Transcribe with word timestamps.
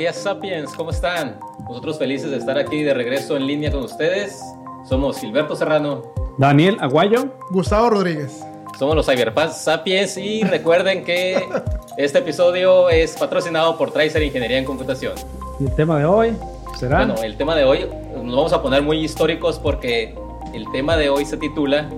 días 0.00 0.16
Sapiens, 0.16 0.72
¿cómo 0.74 0.92
están? 0.92 1.38
Nosotros 1.68 1.98
felices 1.98 2.30
de 2.30 2.38
estar 2.38 2.56
aquí 2.56 2.82
de 2.82 2.94
regreso 2.94 3.36
en 3.36 3.46
línea 3.46 3.70
con 3.70 3.82
ustedes. 3.82 4.42
Somos 4.88 5.20
Gilberto 5.20 5.54
Serrano, 5.54 6.00
Daniel 6.38 6.78
Aguayo, 6.80 7.28
Gustavo 7.50 7.90
Rodríguez. 7.90 8.42
Somos 8.78 8.96
los 8.96 9.04
Cyberpunk 9.04 9.50
Sapiens 9.50 10.16
y 10.16 10.42
recuerden 10.44 11.04
que 11.04 11.46
este 11.98 12.20
episodio 12.20 12.88
es 12.88 13.14
patrocinado 13.14 13.76
por 13.76 13.90
Tracer 13.90 14.22
Ingeniería 14.22 14.56
en 14.56 14.64
Computación. 14.64 15.12
Y 15.58 15.64
el 15.64 15.74
tema 15.74 15.98
de 15.98 16.06
hoy 16.06 16.34
será... 16.78 17.04
Bueno, 17.04 17.22
el 17.22 17.36
tema 17.36 17.54
de 17.54 17.64
hoy 17.64 17.86
nos 18.14 18.34
vamos 18.34 18.52
a 18.54 18.62
poner 18.62 18.80
muy 18.80 19.04
históricos 19.04 19.58
porque 19.58 20.14
el 20.54 20.64
tema 20.72 20.96
de 20.96 21.10
hoy 21.10 21.26
se 21.26 21.36
titula 21.36 21.90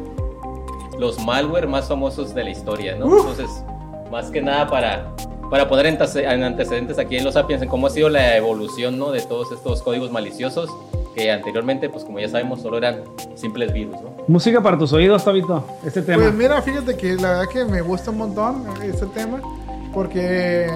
Los 0.98 1.25
malware 1.25 1.68
más 1.68 1.86
famosos 1.86 2.34
de 2.34 2.43
la 2.43 2.50
historia, 2.50 2.96
¿no? 2.96 3.16
Entonces, 3.16 3.62
más 4.11 4.29
que 4.32 4.43
nada 4.43 4.66
para 4.66 5.14
para 5.52 5.68
poner 5.68 5.84
en 5.84 6.44
antecedentes 6.44 6.98
aquí 6.98 7.18
en 7.18 7.24
los 7.24 7.34
Sapiens 7.34 7.60
en 7.60 7.68
cómo 7.68 7.86
ha 7.86 7.90
sido 7.90 8.08
la 8.08 8.38
evolución 8.38 8.98
¿no? 8.98 9.10
de 9.10 9.20
todos 9.20 9.52
estos 9.52 9.82
códigos 9.82 10.10
maliciosos 10.10 10.70
que 11.14 11.30
anteriormente, 11.30 11.90
pues 11.90 12.04
como 12.04 12.18
ya 12.20 12.29
sabemos, 12.30 12.62
solo 12.62 12.79
eran 12.79 13.02
simples 13.34 13.70
virus. 13.70 14.00
¿no? 14.00 14.14
Música 14.29 14.62
para 14.62 14.79
tus 14.79 14.94
oídos, 14.94 15.22
Tabito, 15.22 15.62
este 15.84 16.00
tema. 16.00 16.22
Pues 16.22 16.32
mira, 16.32 16.62
fíjate 16.62 16.96
que 16.96 17.16
la 17.16 17.32
verdad 17.32 17.48
que 17.52 17.66
me 17.66 17.82
gusta 17.82 18.12
un 18.12 18.16
montón 18.16 18.64
este 18.82 19.04
tema 19.08 19.43
porque 19.93 20.70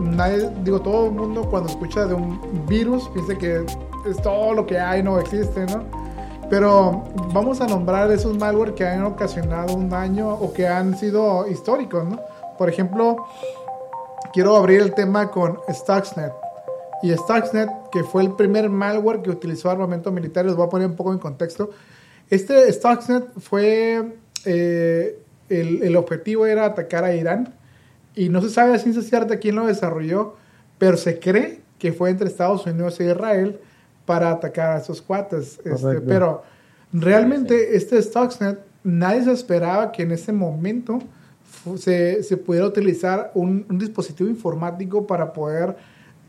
nadie, 0.00 0.50
digo, 0.64 0.80
todo 0.80 1.06
el 1.06 1.12
mundo 1.12 1.48
cuando 1.48 1.68
escucha 1.68 2.04
de 2.04 2.14
un 2.14 2.66
virus 2.66 3.08
piensa 3.10 3.38
que 3.38 3.64
es 4.10 4.20
todo 4.20 4.52
lo 4.52 4.66
que 4.66 4.80
hay, 4.80 5.04
no 5.04 5.20
existe, 5.20 5.64
¿no? 5.66 5.84
Pero 6.50 7.04
vamos 7.32 7.60
a 7.60 7.68
nombrar 7.68 8.10
esos 8.10 8.36
malware 8.36 8.74
que 8.74 8.84
han 8.84 9.04
ocasionado 9.04 9.74
un 9.76 9.88
daño 9.88 10.28
o 10.28 10.52
que 10.52 10.66
han 10.66 10.98
sido 10.98 11.46
históricos, 11.46 12.04
¿no? 12.04 12.18
Por 12.58 12.68
ejemplo, 12.68 13.28
quiero 14.32 14.56
abrir 14.56 14.80
el 14.80 14.94
tema 14.94 15.30
con 15.30 15.58
Stuxnet. 15.68 16.32
Y 17.02 17.12
Stuxnet, 17.12 17.68
que 17.90 18.04
fue 18.04 18.22
el 18.22 18.32
primer 18.32 18.68
malware 18.68 19.22
que 19.22 19.30
utilizó 19.30 19.70
armamento 19.70 20.12
militar, 20.12 20.44
les 20.44 20.54
voy 20.54 20.66
a 20.66 20.70
poner 20.70 20.86
un 20.86 20.96
poco 20.96 21.12
en 21.12 21.18
contexto. 21.18 21.70
Este 22.30 22.72
Stuxnet 22.72 23.24
fue, 23.38 24.16
eh, 24.44 25.18
el, 25.48 25.82
el, 25.82 25.96
objetivo 25.96 26.46
era 26.46 26.64
atacar 26.64 27.04
a 27.04 27.14
Irán 27.14 27.54
y 28.14 28.28
no 28.28 28.40
se 28.40 28.50
sabe 28.50 28.74
a 28.74 28.78
ciencia 28.78 29.02
cierta 29.02 29.38
quién 29.38 29.56
lo 29.56 29.66
desarrolló, 29.66 30.36
pero 30.78 30.96
se 30.96 31.18
cree 31.18 31.60
que 31.78 31.92
fue 31.92 32.10
entre 32.10 32.28
Estados 32.28 32.64
Unidos 32.66 33.00
e 33.00 33.10
Israel 33.10 33.60
para 34.06 34.30
atacar 34.30 34.76
a 34.76 34.78
esos 34.78 35.02
cuates. 35.02 35.60
Este, 35.64 36.00
pero 36.00 36.42
realmente 36.92 37.76
este 37.76 38.00
Stuxnet, 38.00 38.60
nadie 38.84 39.24
se 39.24 39.32
esperaba 39.32 39.90
que 39.92 40.02
en 40.02 40.12
ese 40.12 40.32
momento 40.32 41.00
se, 41.76 42.22
se 42.22 42.36
pudiera 42.36 42.66
utilizar 42.66 43.30
un, 43.34 43.64
un, 43.68 43.78
dispositivo 43.78 44.28
informático 44.28 45.06
para 45.06 45.32
poder 45.32 45.76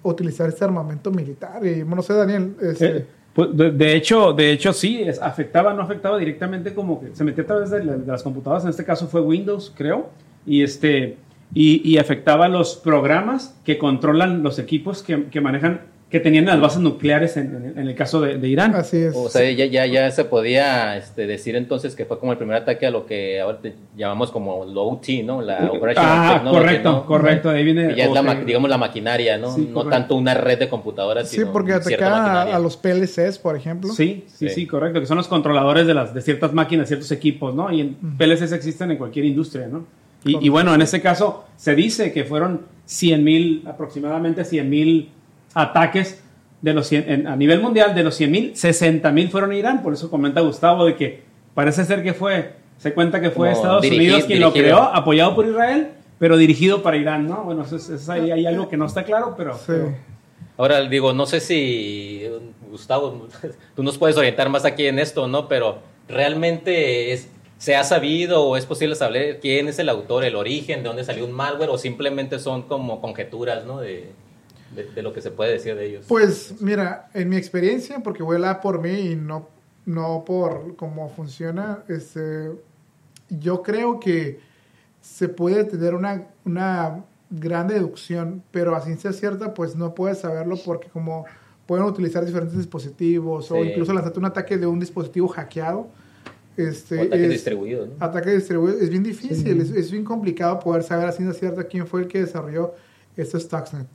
utilizar 0.04 0.50
este 0.50 0.64
armamento 0.64 1.12
militar. 1.12 1.66
Y 1.66 1.84
no 1.84 2.02
sé, 2.02 2.14
Daniel. 2.14 2.56
Este... 2.62 2.98
Eh, 2.98 3.06
pues 3.34 3.50
de, 3.56 3.96
hecho, 3.96 4.32
de 4.34 4.52
hecho, 4.52 4.74
sí, 4.74 5.02
es, 5.02 5.20
afectaba, 5.20 5.74
no 5.74 5.82
afectaba 5.82 6.20
directamente 6.20 6.76
como 6.76 7.02
que 7.02 7.16
se 7.16 7.24
metía 7.24 7.44
a 7.44 7.48
través 7.48 7.72
de, 7.72 7.80
de, 7.80 8.06
las 8.06 8.22
computadoras, 8.22 8.64
en 8.64 8.70
este 8.70 8.86
caso 8.86 9.08
fue 9.08 9.22
Windows, 9.22 9.74
creo, 9.76 10.12
y, 10.46 10.62
este, 10.62 11.18
y, 11.52 11.82
y 11.90 11.98
afectaba 11.98 12.48
los 12.48 12.76
programas 12.76 13.56
que 13.66 13.80
controlan 13.80 14.44
los 14.44 14.60
equipos 14.60 15.02
que, 15.02 15.26
que 15.26 15.42
manejan 15.42 15.82
que 16.14 16.20
tenían 16.20 16.46
las 16.46 16.62
bases 16.62 16.80
nucleares 16.80 17.38
en, 17.38 17.74
en 17.76 17.88
el 17.88 17.96
caso 17.96 18.22
de, 18.22 18.38
de, 18.38 18.48
Irán. 18.48 18.76
Así 18.76 18.98
es. 18.98 19.16
O 19.16 19.30
sea, 19.30 19.50
ya, 19.50 19.66
ya, 19.66 19.88
ya 19.88 20.12
se 20.12 20.26
podía 20.26 20.96
este, 20.96 21.26
decir 21.26 21.56
entonces 21.56 21.96
que 21.96 22.06
fue 22.06 22.20
como 22.20 22.32
el 22.32 22.38
primer 22.38 22.56
ataque 22.56 22.86
a 22.86 22.92
lo 22.92 23.08
que 23.08 23.42
ahora 23.42 23.58
llamamos 23.98 24.30
como 24.30 24.64
low 24.64 25.02
T, 25.04 25.24
¿no? 25.24 25.42
La 25.42 25.72
Operational 25.72 26.12
ah, 26.14 26.34
Technology, 26.36 26.60
correcto, 26.60 26.92
¿no? 26.92 27.06
correcto. 27.08 27.50
Ahí 27.50 27.64
viene. 27.64 27.88
Que 27.88 27.96
ya 27.96 28.06
es 28.06 28.12
la, 28.14 28.36
digamos, 28.36 28.70
la 28.70 28.78
maquinaria, 28.78 29.40
¿no? 29.40 29.56
Sí, 29.56 29.72
no 29.74 29.88
tanto 29.88 30.14
una 30.14 30.36
red 30.36 30.60
de 30.60 30.70
computadoras, 30.70 31.30
Sí, 31.30 31.42
porque 31.52 31.74
atacaba 31.74 32.44
a, 32.44 32.58
a, 32.58 32.60
los 32.60 32.78
PLCs, 32.78 33.40
por 33.40 33.56
ejemplo. 33.56 33.92
Sí, 33.92 34.26
sí, 34.28 34.50
sí, 34.50 34.50
sí, 34.50 34.68
correcto. 34.68 35.00
Que 35.00 35.08
son 35.08 35.18
los 35.18 35.28
controladores 35.28 35.88
de, 35.88 35.96
las, 35.96 36.14
de 36.14 36.22
ciertas 36.22 36.54
máquinas, 36.54 36.90
ciertos 36.90 37.12
equipos, 37.12 37.56
¿no? 37.56 37.72
Y 37.72 37.82
en 37.82 37.88
uh 37.88 38.06
-huh. 38.06 38.18
PLCs 38.20 38.52
existen 38.52 38.92
en 38.92 38.98
cualquier 38.98 39.26
industria, 39.26 39.66
¿no? 39.66 39.88
Y, 40.26 40.46
y, 40.46 40.50
bueno, 40.50 40.76
en 40.76 40.84
este 40.84 41.02
caso 41.02 41.46
se 41.58 41.74
dice 41.74 42.14
que 42.14 42.24
fueron 42.24 42.62
100 42.86 43.24
mil, 43.24 43.64
aproximadamente 43.66 44.46
100 44.46 44.70
mil 44.70 45.10
ataques 45.54 46.22
de 46.62 46.74
los 46.74 46.88
100, 46.88 47.12
en, 47.12 47.28
a 47.28 47.36
nivel 47.36 47.62
mundial, 47.62 47.94
de 47.94 48.04
los 48.04 48.16
100 48.16 48.32
mil, 48.32 48.56
60 48.56 49.12
mil 49.12 49.30
fueron 49.30 49.52
a 49.52 49.56
Irán. 49.56 49.84
Por 49.84 49.94
eso 49.94 50.10
comenta 50.10 50.42
Gustavo 50.42 50.86
de 50.86 50.96
que 50.96 51.24
parece 51.54 51.86
ser 51.86 52.04
que 52.04 52.14
fue, 52.14 52.54
se 52.78 52.94
cuenta 52.94 53.20
que 53.20 53.30
fue 53.30 53.50
Como 53.50 53.58
Estados 53.58 53.82
dirigir, 53.82 54.02
Unidos 54.02 54.26
quien 54.26 54.40
dirigido. 54.40 54.76
lo 54.76 54.82
creó, 54.82 54.96
apoyado 54.96 55.36
por 55.36 55.46
Israel, 55.46 55.90
pero 56.20 56.38
dirigido 56.38 56.82
para 56.82 56.98
Irán, 56.98 57.28
¿no? 57.28 57.44
Bueno, 57.44 57.64
eso 57.64 57.76
es, 57.76 57.90
es 57.90 58.10
ahí 58.10 58.32
hay 58.32 58.46
algo 58.46 58.70
que 58.70 58.78
no 58.78 58.86
está 58.86 59.04
claro, 59.04 59.36
pero, 59.38 59.56
sí. 59.56 59.64
pero... 59.68 59.96
Ahora 60.56 60.82
digo, 60.82 61.14
no 61.14 61.26
sé 61.26 61.40
si, 61.40 62.24
Gustavo, 62.70 63.28
tú 63.76 63.84
nos 63.84 63.98
puedes 63.98 64.16
orientar 64.18 64.50
más 64.50 64.66
aquí 64.66 64.86
en 64.86 65.00
esto, 65.00 65.28
¿no? 65.28 65.48
Pero 65.48 65.80
realmente 66.08 67.12
es, 67.12 67.28
¿Se 67.64 67.78
ha 67.78 67.86
sabido 67.86 68.44
o 68.44 68.58
es 68.58 68.66
posible 68.66 68.94
saber 68.94 69.40
quién 69.40 69.70
es 69.70 69.80
el 69.80 69.88
autor, 69.88 70.26
el 70.26 70.36
origen, 70.36 70.84
de 70.84 70.90
dónde 70.90 71.06
salió 71.06 71.24
un 71.24 71.32
malware 71.32 71.70
o 71.70 71.78
simplemente 71.78 72.38
son 72.38 72.64
como 72.64 73.00
conjeturas, 73.00 73.64
¿no? 73.64 73.80
De, 73.80 74.12
de, 74.76 74.92
de, 74.92 75.02
lo 75.02 75.14
que 75.14 75.22
se 75.22 75.32
puede 75.32 75.54
decir 75.54 75.76
de 75.76 75.86
ellos? 75.86 76.06
Pues 76.08 76.62
mira, 76.62 77.10
en 77.14 77.30
mi 77.30 77.38
experiencia, 77.38 78.02
porque 78.02 78.24
voy 78.24 78.34
a 78.34 78.38
hablar 78.38 78.62
por 78.62 78.82
mí 78.82 79.12
y 79.12 79.16
no, 79.16 79.50
no 79.86 80.24
por 80.26 80.76
cómo 80.76 81.10
funciona, 81.10 81.84
este, 81.88 82.52
yo 83.30 83.62
creo 83.64 84.00
que 84.00 84.40
se 85.02 85.30
puede 85.30 85.66
tener 85.66 85.96
una, 85.96 86.28
una 86.46 87.04
gran 87.30 87.68
deducción, 87.68 88.44
pero 88.52 88.76
a 88.76 88.82
ciencia 88.82 89.12
cierta 89.12 89.54
pues 89.54 89.76
no 89.76 89.94
puedes 89.94 90.20
saberlo 90.20 90.56
porque 90.64 90.88
como 90.88 91.26
pueden 91.66 91.86
utilizar 91.86 92.26
diferentes 92.26 92.58
dispositivos 92.58 93.48
sí. 93.48 93.54
o 93.54 93.64
incluso 93.64 93.94
lanzarte 93.94 94.20
un 94.20 94.26
ataque 94.26 94.58
de 94.58 94.68
un 94.68 94.80
dispositivo 94.80 95.28
hackeado. 95.28 95.88
Este, 96.56 97.00
o 97.00 97.02
ataque 97.02 97.26
es, 97.26 97.32
distribuido. 97.32 97.88
¿no? 97.88 97.94
Ataque 98.00 98.32
distribuido. 98.32 98.78
Es 98.80 98.90
bien 98.90 99.04
difícil, 99.04 99.38
sí. 99.38 99.72
es, 99.72 99.72
es, 99.72 99.92
bien 99.92 100.04
complicado 100.04 100.60
poder 100.60 100.84
saber 100.84 101.08
a 101.08 101.12
ciencia 101.12 101.38
cierta 101.38 101.64
quién 101.64 101.88
fue 101.88 102.02
el 102.02 102.08
que 102.08 102.22
desarrolló 102.22 102.76
este 103.18 103.40
Stuxnet. 103.40 103.88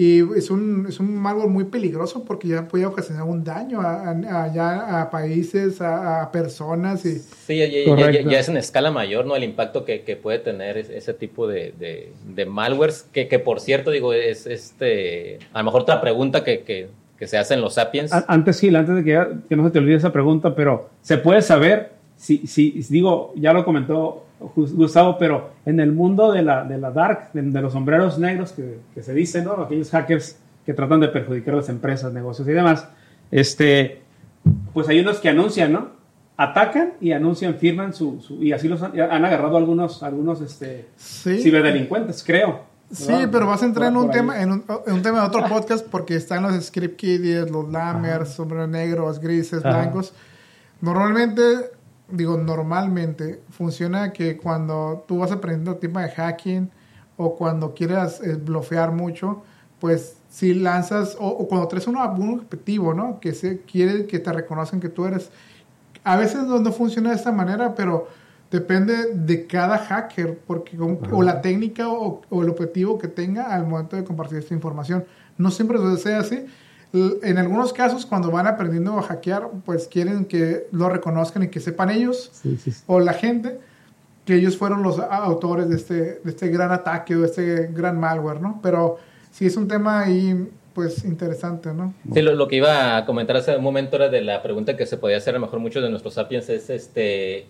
Y 0.00 0.20
es 0.38 0.48
un, 0.48 0.86
es 0.88 1.00
un 1.00 1.12
malware 1.16 1.48
muy 1.48 1.64
peligroso 1.64 2.24
porque 2.24 2.46
ya 2.46 2.68
puede 2.68 2.86
ocasionar 2.86 3.24
un 3.24 3.42
daño 3.42 3.80
a, 3.80 4.12
a, 4.12 5.02
a 5.02 5.10
países, 5.10 5.80
a, 5.80 6.22
a, 6.22 6.30
personas. 6.30 7.04
Y... 7.04 7.18
Sí, 7.18 7.56
ya, 7.58 7.66
ya, 7.66 8.10
ya, 8.12 8.20
ya, 8.22 8.38
es 8.38 8.48
en 8.48 8.58
escala 8.58 8.92
mayor 8.92 9.26
¿no? 9.26 9.34
el 9.34 9.42
impacto 9.42 9.84
que, 9.84 10.02
que 10.02 10.14
puede 10.14 10.38
tener 10.38 10.78
ese 10.78 11.14
tipo 11.14 11.48
de, 11.48 11.74
de, 11.76 12.12
de 12.28 12.46
malwares. 12.46 13.08
Que, 13.12 13.26
que, 13.26 13.40
por 13.40 13.58
cierto, 13.58 13.90
digo, 13.90 14.12
es 14.12 14.46
este 14.46 15.40
a 15.52 15.58
lo 15.58 15.64
mejor 15.64 15.82
otra 15.82 16.00
pregunta 16.00 16.44
que, 16.44 16.60
que, 16.60 16.90
que 17.18 17.26
se 17.26 17.36
hace 17.36 17.54
en 17.54 17.60
los 17.60 17.74
Sapiens. 17.74 18.12
Antes, 18.12 18.60
Gil, 18.60 18.76
antes 18.76 18.94
de 18.94 19.02
que, 19.02 19.10
ya, 19.10 19.28
que 19.48 19.56
no 19.56 19.64
se 19.64 19.72
te 19.72 19.80
olvide 19.80 19.96
esa 19.96 20.12
pregunta, 20.12 20.54
pero 20.54 20.90
¿se 21.02 21.18
puede 21.18 21.42
saber 21.42 21.90
si, 22.16 22.46
si 22.46 22.70
digo, 22.88 23.32
ya 23.34 23.52
lo 23.52 23.64
comentó 23.64 24.27
Gustavo, 24.40 25.16
pero 25.18 25.50
en 25.66 25.80
el 25.80 25.92
mundo 25.92 26.32
de 26.32 26.42
la, 26.42 26.64
de 26.64 26.78
la 26.78 26.90
dark, 26.90 27.32
de, 27.32 27.42
de 27.42 27.60
los 27.60 27.72
sombreros 27.72 28.18
negros 28.18 28.52
que, 28.52 28.78
que, 28.94 29.02
se 29.02 29.12
dice, 29.12 29.42
¿no? 29.42 29.52
Aquellos 29.52 29.90
hackers 29.90 30.38
que 30.64 30.74
tratan 30.74 31.00
de 31.00 31.08
perjudicar 31.08 31.54
las 31.54 31.68
empresas, 31.68 32.12
negocios 32.12 32.46
y 32.46 32.52
demás, 32.52 32.86
este, 33.30 34.02
pues 34.72 34.88
hay 34.88 35.00
unos 35.00 35.18
que 35.18 35.28
anuncian, 35.28 35.72
¿no? 35.72 35.88
Atacan 36.36 36.92
y 37.00 37.10
anuncian, 37.12 37.56
firman 37.56 37.92
su, 37.92 38.20
su 38.20 38.42
y 38.42 38.52
así 38.52 38.68
los 38.68 38.80
han, 38.82 38.98
han, 39.00 39.24
agarrado 39.24 39.56
algunos, 39.56 40.02
algunos 40.04 40.40
este, 40.40 40.86
sí. 40.96 41.42
ciberdelincuentes, 41.42 42.22
creo. 42.24 42.60
Sí, 42.92 43.08
¿verdad? 43.08 43.28
pero 43.32 43.46
vas 43.46 43.62
a 43.62 43.66
entrar 43.66 43.88
en, 43.88 43.96
un 43.96 44.10
tema, 44.10 44.40
en, 44.40 44.52
un, 44.52 44.64
en 44.86 44.94
un 44.94 45.02
tema 45.02 45.20
de 45.20 45.26
otro 45.26 45.44
podcast 45.46 45.86
porque 45.86 46.14
están 46.14 46.44
los 46.44 46.54
script 46.64 46.96
kiddies, 46.96 47.50
los 47.50 47.68
lammers, 47.70 48.30
sombreros 48.30 48.68
negros, 48.68 49.18
grises, 49.18 49.64
Ajá. 49.64 49.80
blancos. 49.80 50.14
Normalmente 50.80 51.42
digo, 52.10 52.36
normalmente 52.36 53.42
funciona 53.50 54.12
que 54.12 54.36
cuando 54.36 55.04
tú 55.06 55.18
vas 55.18 55.30
aprendiendo 55.30 55.76
tema 55.76 56.02
de 56.02 56.10
hacking 56.10 56.70
o 57.16 57.34
cuando 57.36 57.74
quieras 57.74 58.20
eh, 58.22 58.36
bloquear 58.36 58.92
mucho, 58.92 59.42
pues 59.80 60.16
si 60.28 60.54
lanzas, 60.54 61.16
o, 61.18 61.26
o 61.26 61.48
cuando 61.48 61.68
traes 61.68 61.86
un, 61.86 61.96
un, 61.96 62.40
objetivo, 62.40 62.94
¿no? 62.94 63.20
Que 63.20 63.32
se 63.32 63.60
quiere 63.60 64.06
que 64.06 64.18
te 64.18 64.32
reconozcan 64.32 64.80
que 64.80 64.88
tú 64.88 65.06
eres. 65.06 65.30
A 66.04 66.16
veces 66.16 66.44
no, 66.44 66.58
no 66.58 66.72
funciona 66.72 67.10
de 67.10 67.16
esta 67.16 67.32
manera, 67.32 67.74
pero 67.74 68.08
depende 68.50 69.14
de 69.14 69.46
cada 69.46 69.78
hacker, 69.78 70.38
porque 70.46 70.78
o 70.80 71.22
la 71.22 71.40
técnica 71.42 71.88
o, 71.88 72.22
o, 72.30 72.42
el 72.42 72.48
objetivo 72.48 72.98
que 72.98 73.08
tenga 73.08 73.54
al 73.54 73.66
momento 73.66 73.96
de 73.96 74.04
compartir 74.04 74.38
esta 74.38 74.54
información. 74.54 75.04
No 75.36 75.50
siempre 75.50 75.78
sea 75.98 76.20
así, 76.20 76.46
en 76.92 77.38
algunos 77.38 77.72
casos 77.72 78.06
cuando 78.06 78.30
van 78.30 78.46
aprendiendo 78.46 78.98
a 78.98 79.02
hackear, 79.02 79.48
pues 79.64 79.88
quieren 79.88 80.24
que 80.24 80.66
lo 80.72 80.88
reconozcan 80.88 81.42
y 81.42 81.48
que 81.48 81.60
sepan 81.60 81.90
ellos 81.90 82.30
sí, 82.32 82.56
sí, 82.56 82.70
sí. 82.70 82.82
o 82.86 82.98
la 83.00 83.12
gente 83.12 83.58
que 84.24 84.34
ellos 84.34 84.56
fueron 84.56 84.82
los 84.82 84.98
autores 84.98 85.68
de 85.68 85.76
este, 85.76 85.94
de 85.94 86.20
este 86.30 86.48
gran 86.48 86.70
ataque 86.70 87.16
o 87.16 87.20
de 87.20 87.26
este 87.26 87.66
gran 87.72 87.98
malware, 87.98 88.40
¿no? 88.40 88.60
Pero 88.62 88.98
sí 89.30 89.46
es 89.46 89.56
un 89.56 89.68
tema 89.68 90.00
ahí 90.00 90.48
pues 90.74 91.04
interesante, 91.04 91.72
¿no? 91.74 91.92
Sí, 92.12 92.22
lo, 92.22 92.34
lo, 92.34 92.46
que 92.46 92.56
iba 92.56 92.96
a 92.96 93.04
comentar 93.04 93.36
hace 93.36 93.56
un 93.56 93.64
momento 93.64 93.96
era 93.96 94.08
de 94.08 94.20
la 94.20 94.42
pregunta 94.42 94.76
que 94.76 94.86
se 94.86 94.96
podía 94.96 95.16
hacer 95.16 95.34
a 95.34 95.38
lo 95.38 95.46
mejor 95.46 95.60
muchos 95.60 95.82
de 95.82 95.90
nuestros 95.90 96.14
sapiens 96.14 96.48
es 96.48 96.70
este 96.70 97.46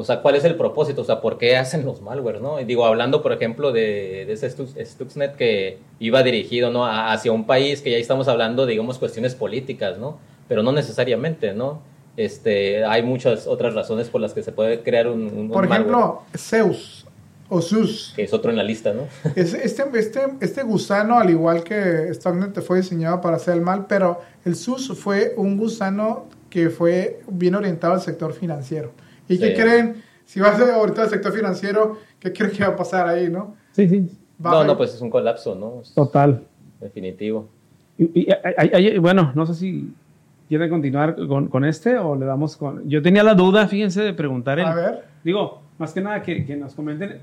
o 0.00 0.04
sea, 0.04 0.22
¿cuál 0.22 0.34
es 0.34 0.44
el 0.44 0.54
propósito? 0.54 1.02
O 1.02 1.04
sea, 1.04 1.20
¿por 1.20 1.36
qué 1.36 1.56
hacen 1.56 1.84
los 1.84 2.00
malware, 2.00 2.40
no? 2.40 2.58
Y 2.58 2.64
digo, 2.64 2.86
hablando, 2.86 3.22
por 3.22 3.32
ejemplo, 3.32 3.70
de, 3.70 4.24
de 4.26 4.32
ese 4.32 4.48
Stuxnet 4.50 5.36
que 5.36 5.78
iba 5.98 6.22
dirigido, 6.22 6.70
¿no? 6.70 6.86
hacia 6.86 7.32
un 7.32 7.46
país 7.46 7.82
que 7.82 7.90
ya 7.90 7.98
estamos 7.98 8.26
hablando, 8.26 8.64
digamos, 8.64 8.98
cuestiones 8.98 9.34
políticas, 9.34 9.98
¿no? 9.98 10.18
Pero 10.48 10.62
no 10.62 10.72
necesariamente, 10.72 11.52
¿no? 11.52 11.82
Este, 12.16 12.84
hay 12.84 13.02
muchas 13.02 13.46
otras 13.46 13.74
razones 13.74 14.08
por 14.08 14.20
las 14.20 14.32
que 14.32 14.42
se 14.42 14.52
puede 14.52 14.80
crear 14.82 15.06
un, 15.06 15.22
un 15.22 15.50
Por 15.50 15.66
ejemplo, 15.66 16.22
Zeus 16.36 17.06
o 17.50 17.60
Zeus. 17.60 18.14
Que 18.16 18.22
es 18.22 18.32
otro 18.32 18.50
en 18.50 18.56
la 18.56 18.62
lista, 18.62 18.94
¿no? 18.94 19.02
este, 19.36 19.64
este, 19.66 20.20
este 20.40 20.62
gusano, 20.62 21.18
al 21.18 21.28
igual 21.28 21.62
que 21.62 22.12
Stuxnet, 22.14 22.58
fue 22.62 22.78
diseñado 22.78 23.20
para 23.20 23.36
hacer 23.36 23.54
el 23.54 23.60
mal, 23.60 23.86
pero 23.86 24.20
el 24.46 24.56
Zeus 24.56 24.92
fue 24.98 25.34
un 25.36 25.58
gusano 25.58 26.26
que 26.48 26.70
fue 26.70 27.20
bien 27.28 27.54
orientado 27.54 27.92
al 27.92 28.00
sector 28.00 28.32
financiero. 28.32 28.92
¿Y 29.34 29.38
qué 29.38 29.54
creen? 29.54 30.02
Si 30.24 30.40
vas 30.40 30.60
a 30.60 30.74
ahorita 30.74 31.02
al 31.02 31.08
sector 31.08 31.32
financiero, 31.32 31.98
¿qué 32.18 32.32
creen 32.32 32.52
que 32.52 32.62
va 32.62 32.70
a 32.70 32.76
pasar 32.76 33.08
ahí, 33.08 33.28
no? 33.28 33.56
Sí, 33.72 33.88
sí. 33.88 34.08
No, 34.38 34.64
no, 34.64 34.76
pues 34.76 34.94
es 34.94 35.00
un 35.00 35.10
colapso, 35.10 35.54
¿no? 35.54 35.82
Total. 35.94 36.42
Definitivo. 36.80 37.48
Y, 37.98 38.98
bueno, 38.98 39.32
no 39.34 39.46
sé 39.46 39.54
si 39.54 39.92
quiere 40.48 40.68
continuar 40.68 41.16
con, 41.28 41.48
con, 41.48 41.64
este 41.64 41.98
o 41.98 42.16
le 42.16 42.26
damos 42.26 42.56
con... 42.56 42.88
Yo 42.88 43.02
tenía 43.02 43.22
la 43.22 43.34
duda, 43.34 43.68
fíjense, 43.68 44.02
de 44.02 44.14
preguntar... 44.14 44.58
a 44.60 44.74
ver. 44.74 45.04
Digo, 45.22 45.62
más 45.78 45.92
que 45.92 46.00
nada 46.00 46.22
que, 46.22 46.44
que 46.46 46.56
nos 46.56 46.74
comenten 46.74 47.20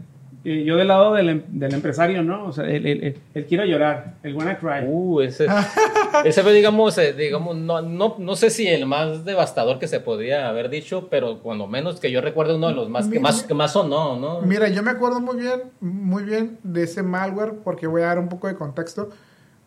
yo 0.48 0.78
del 0.78 0.88
lado 0.88 1.14
del, 1.14 1.30
em, 1.30 1.44
del, 1.48 1.74
empresario, 1.74 2.24
¿no? 2.24 2.46
O 2.46 2.52
sea, 2.54 2.66
él, 2.66 3.20
quiere 3.50 3.68
llorar, 3.68 4.16
el 4.24 4.34
wanna 4.34 4.58
cry. 4.58 4.86
Uh, 4.88 5.20
ese, 5.20 5.46
ese 6.26 6.42
fue, 6.42 6.54
digamos, 6.54 6.98
eh, 6.98 7.12
digamos 7.12 7.58
no, 7.58 7.82
no, 7.82 8.16
no, 8.18 8.36
sé 8.38 8.50
si 8.50 8.66
el 8.66 8.86
más 8.86 9.26
devastador 9.26 9.78
que 9.78 9.88
se 9.88 10.00
podría 10.00 10.48
haber 10.48 10.70
dicho, 10.70 11.10
pero 11.10 11.40
cuando 11.40 11.68
menos 11.68 12.00
que 12.00 12.12
yo 12.12 12.22
recuerdo 12.22 12.56
uno 12.56 12.70
de 12.70 12.76
los 12.76 12.90
más 12.90 13.08
que 13.10 13.20
más, 13.20 13.44
que 13.44 13.54
más 13.54 13.74
sonó, 13.74 14.18
¿no? 14.18 14.42
Mira, 14.42 14.70
yo 14.70 14.84
me 14.84 14.92
acuerdo 14.92 15.20
muy 15.20 15.36
bien, 15.36 15.64
muy 15.82 16.24
bien 16.24 16.60
de 16.64 16.84
ese 16.84 17.04
malware, 17.04 17.56
porque 17.64 17.88
voy 17.88 18.04
a 18.04 18.06
dar 18.06 18.20
un 18.20 18.30
poco 18.30 18.48
de 18.48 18.56
contexto. 18.56 19.10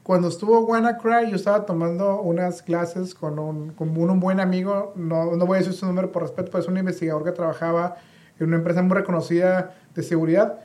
Cuando 0.03 0.29
estuvo 0.29 0.61
WannaCry, 0.61 1.29
yo 1.31 1.37
estaba 1.37 1.67
tomando 1.67 2.23
unas 2.23 2.63
clases 2.63 3.15
con 3.15 3.39
un, 3.39 3.73
con 3.75 3.95
un, 3.95 4.19
buen 4.19 4.41
amigo, 4.41 4.95
no, 4.97 5.37
no 5.37 5.47
voy 5.47 5.57
a 5.57 5.59
decir 5.59 5.75
su 5.75 5.85
nombre 5.85 6.09
por 6.09 6.23
respeto, 6.23 6.51
pero 6.51 6.63
es 6.63 6.69
un 6.69 6.79
investigador 6.79 7.23
que 7.23 7.33
trabajaba 7.33 7.97
en 8.39 8.47
una 8.47 8.57
empresa 8.57 8.81
muy 8.81 8.97
reconocida 8.97 9.75
de 9.95 10.03
seguridad 10.03 10.59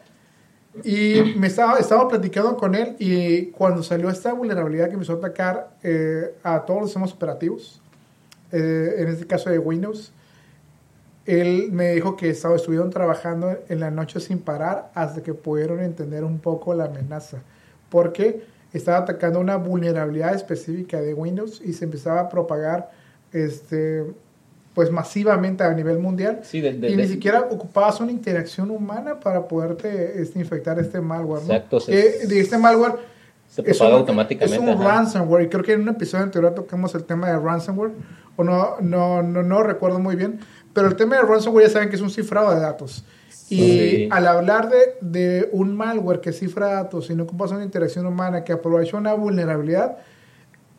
y 0.84 1.36
me 1.38 1.48
estaba, 1.48 1.78
estaba 1.78 2.08
platicando 2.08 2.58
con 2.58 2.76
él 2.76 2.96
y 3.00 3.48
cuando 3.48 3.82
salió 3.84 4.10
esta 4.10 4.34
vulnerabilidad 4.34 4.88
que 4.88 4.94
empezó 4.94 5.14
a 5.14 5.16
atacar 5.18 5.70
eh, 5.84 6.36
a 6.44 6.66
todos 6.66 6.82
los 6.82 6.90
sistemas 6.90 7.14
operativos, 7.14 7.82
eh, 8.52 8.96
en 8.98 9.08
este 9.08 9.26
caso 9.26 9.50
de 9.50 9.60
Windows, 9.60 10.12
él 11.26 11.70
me 11.72 11.94
dijo 11.94 12.16
que 12.16 12.30
estaba, 12.30 12.56
estuvieron 12.56 12.90
trabajando 12.90 13.58
en 13.70 13.80
la 13.80 13.90
noche 13.90 14.20
sin 14.20 14.40
parar 14.40 14.92
hasta 14.94 15.24
que 15.24 15.34
pudieron 15.34 15.80
entender 15.80 16.24
un 16.24 16.40
poco 16.40 16.74
la 16.74 16.86
amenaza. 16.86 17.40
Porque 17.90 18.44
estaba 18.74 18.98
atacando 18.98 19.40
una 19.40 19.56
vulnerabilidad 19.56 20.36
específica 20.36 21.02
de 21.02 21.14
Windows 21.14 21.62
y 21.64 21.74
se 21.74 21.86
empezaba 21.86 22.22
a 22.22 22.30
propagar 22.30 22.92
este, 23.32 24.04
pues 24.76 24.92
masivamente 24.92 25.64
a 25.64 25.74
nivel 25.74 26.00
mundial 26.00 26.42
y 26.52 26.96
ni 26.96 27.08
siquiera 27.08 27.48
ocupabas 27.50 28.02
una 28.02 28.12
interacción 28.12 28.70
humana 28.70 29.20
para 29.22 29.48
poderte 29.48 30.22
este, 30.22 30.38
infectar 30.38 30.78
este 30.80 31.00
malware. 31.00 31.44
Exacto. 31.44 31.80
de 31.80 32.40
este 32.40 32.58
malware 32.58 32.96
se 33.50 33.64
propaga 33.64 33.96
automáticamente. 33.96 34.54
Es 34.54 34.62
un 34.62 34.84
ransomware 34.84 35.46
y 35.46 35.48
creo 35.50 35.64
que 35.64 35.74
en 35.74 35.82
un 35.82 35.90
episodio 35.90 36.26
anterior 36.26 36.54
tocamos 36.54 36.94
el 36.94 37.06
tema 37.06 37.28
de 37.30 37.40
ransomware 37.40 37.92
o 38.36 38.44
no, 38.44 38.76
no, 38.82 39.24
no, 39.24 39.44
no 39.44 39.64
recuerdo 39.64 39.98
muy 39.98 40.18
bien, 40.18 40.42
pero 40.74 40.88
el 40.88 40.98
tema 40.98 41.16
de 41.16 41.22
ransomware 41.22 41.68
ya 41.68 41.72
saben 41.72 41.90
que 41.90 41.96
es 41.96 42.02
un 42.02 42.12
cifrado 42.12 42.54
de 42.54 42.60
datos. 42.60 43.06
Y 43.48 44.10
al 44.12 44.28
hablar 44.28 44.70
de, 44.70 44.98
de 45.00 45.50
un 45.54 45.74
malware 45.78 46.20
que 46.20 46.34
cifra 46.34 46.68
datos 46.68 47.10
y 47.10 47.16
no 47.16 47.24
ocupas 47.24 47.52
una 47.52 47.64
interacción 47.64 48.06
humana 48.08 48.44
que 48.44 48.52
aprovecha 48.52 48.98
una 48.98 49.14
vulnerabilidad, 49.14 50.00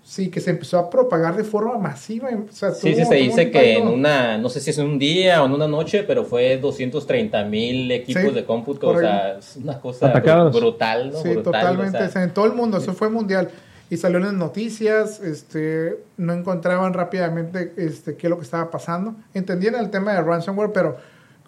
Sí, 0.07 0.31
que 0.31 0.41
se 0.41 0.51
empezó 0.51 0.79
a 0.79 0.89
propagar 0.89 1.35
de 1.35 1.43
forma 1.43 1.77
masiva. 1.79 2.29
sí, 2.53 2.95
sí, 2.95 3.05
se 3.05 3.15
dice 3.17 3.51
que 3.51 3.77
en 3.77 3.89
una, 3.89 4.39
no 4.39 4.49
sé 4.49 4.61
si 4.61 4.71
es 4.71 4.79
en 4.79 4.87
un 4.87 5.01
día 5.01 5.43
o 5.43 5.47
en 5.47 5.53
una 5.53 5.67
noche, 5.67 6.05
pero 6.05 6.25
fue 6.25 6.59
230 6.59 7.45
mil 7.47 7.91
equipos 7.91 8.33
de 8.33 8.45
cómputo, 8.45 8.91
o 8.91 9.01
sea, 9.01 9.39
es 9.39 9.57
una 9.57 9.81
cosa 9.81 10.13
brutal, 10.53 11.11
¿no? 11.11 11.19
Sí, 11.21 11.35
totalmente, 11.43 11.99
en 12.15 12.31
todo 12.31 12.45
el 12.45 12.53
mundo, 12.53 12.79
eso 12.79 12.95
fue 12.95 13.11
mundial. 13.11 13.51
Y 13.91 13.97
salió 13.97 14.19
en 14.19 14.27
las 14.27 14.35
noticias, 14.35 15.19
este, 15.19 15.99
no 16.17 16.33
encontraban 16.35 16.95
rápidamente 16.95 17.73
este, 17.77 18.15
qué 18.15 18.29
es 18.29 18.31
lo 18.31 18.37
que 18.37 18.45
estaba 18.45 18.71
pasando. 18.71 19.17
Entendían 19.35 19.75
el 19.75 19.91
tema 19.91 20.13
de 20.13 20.23
ransomware, 20.23 20.71
pero 20.73 20.99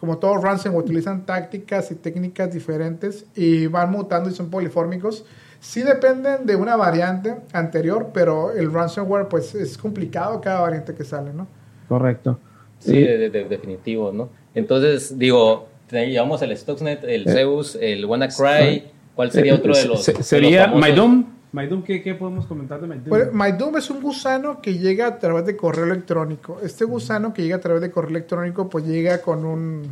como 0.00 0.18
todo 0.18 0.36
ransomware 0.36 0.82
utilizan 0.82 1.24
tácticas 1.24 1.92
y 1.92 1.94
técnicas 1.94 2.52
diferentes 2.52 3.24
y 3.36 3.68
van 3.68 3.92
mutando 3.92 4.28
y 4.28 4.34
son 4.34 4.50
polifórmicos 4.50 5.24
Sí 5.60 5.82
dependen 5.82 6.46
de 6.46 6.56
una 6.56 6.76
variante 6.76 7.34
anterior, 7.52 8.10
pero 8.14 8.52
el 8.52 8.72
ransomware 8.72 9.28
pues 9.28 9.54
es 9.54 9.76
complicado 9.76 10.40
cada 10.40 10.60
variante 10.60 10.94
que 10.94 11.04
sale, 11.04 11.32
¿no? 11.32 11.46
Correcto. 11.88 12.38
Sí, 12.78 13.00
de, 13.00 13.28
definitivo, 13.30 14.12
¿no? 14.12 14.28
Entonces, 14.54 15.18
digo, 15.18 15.68
llevamos 15.90 16.42
el 16.42 16.56
Stuxnet, 16.56 17.02
el 17.04 17.28
eh, 17.28 17.32
Zeus, 17.32 17.76
el 17.80 18.04
WannaCry, 18.04 18.84
¿cuál 19.14 19.32
sería 19.32 19.54
otro 19.54 19.74
de 19.74 19.84
los 19.86 20.02
Sería 20.02 20.68
MyDoom. 20.68 21.38
MyDoom, 21.50 21.82
¿qué, 21.82 22.02
¿qué, 22.02 22.14
podemos 22.14 22.46
comentar 22.46 22.80
de 22.80 22.86
MyDoom? 22.86 23.08
Pues, 23.08 23.32
MyDoom 23.32 23.76
es 23.78 23.90
un 23.90 24.02
gusano 24.02 24.60
que 24.60 24.78
llega 24.78 25.06
a 25.06 25.18
través 25.18 25.46
de 25.46 25.56
correo 25.56 25.86
electrónico. 25.86 26.60
Este 26.62 26.84
gusano 26.84 27.32
que 27.32 27.42
llega 27.42 27.56
a 27.56 27.60
través 27.60 27.80
de 27.80 27.90
correo 27.90 28.10
electrónico, 28.10 28.68
pues 28.68 28.84
llega 28.84 29.22
con 29.22 29.44
un 29.44 29.82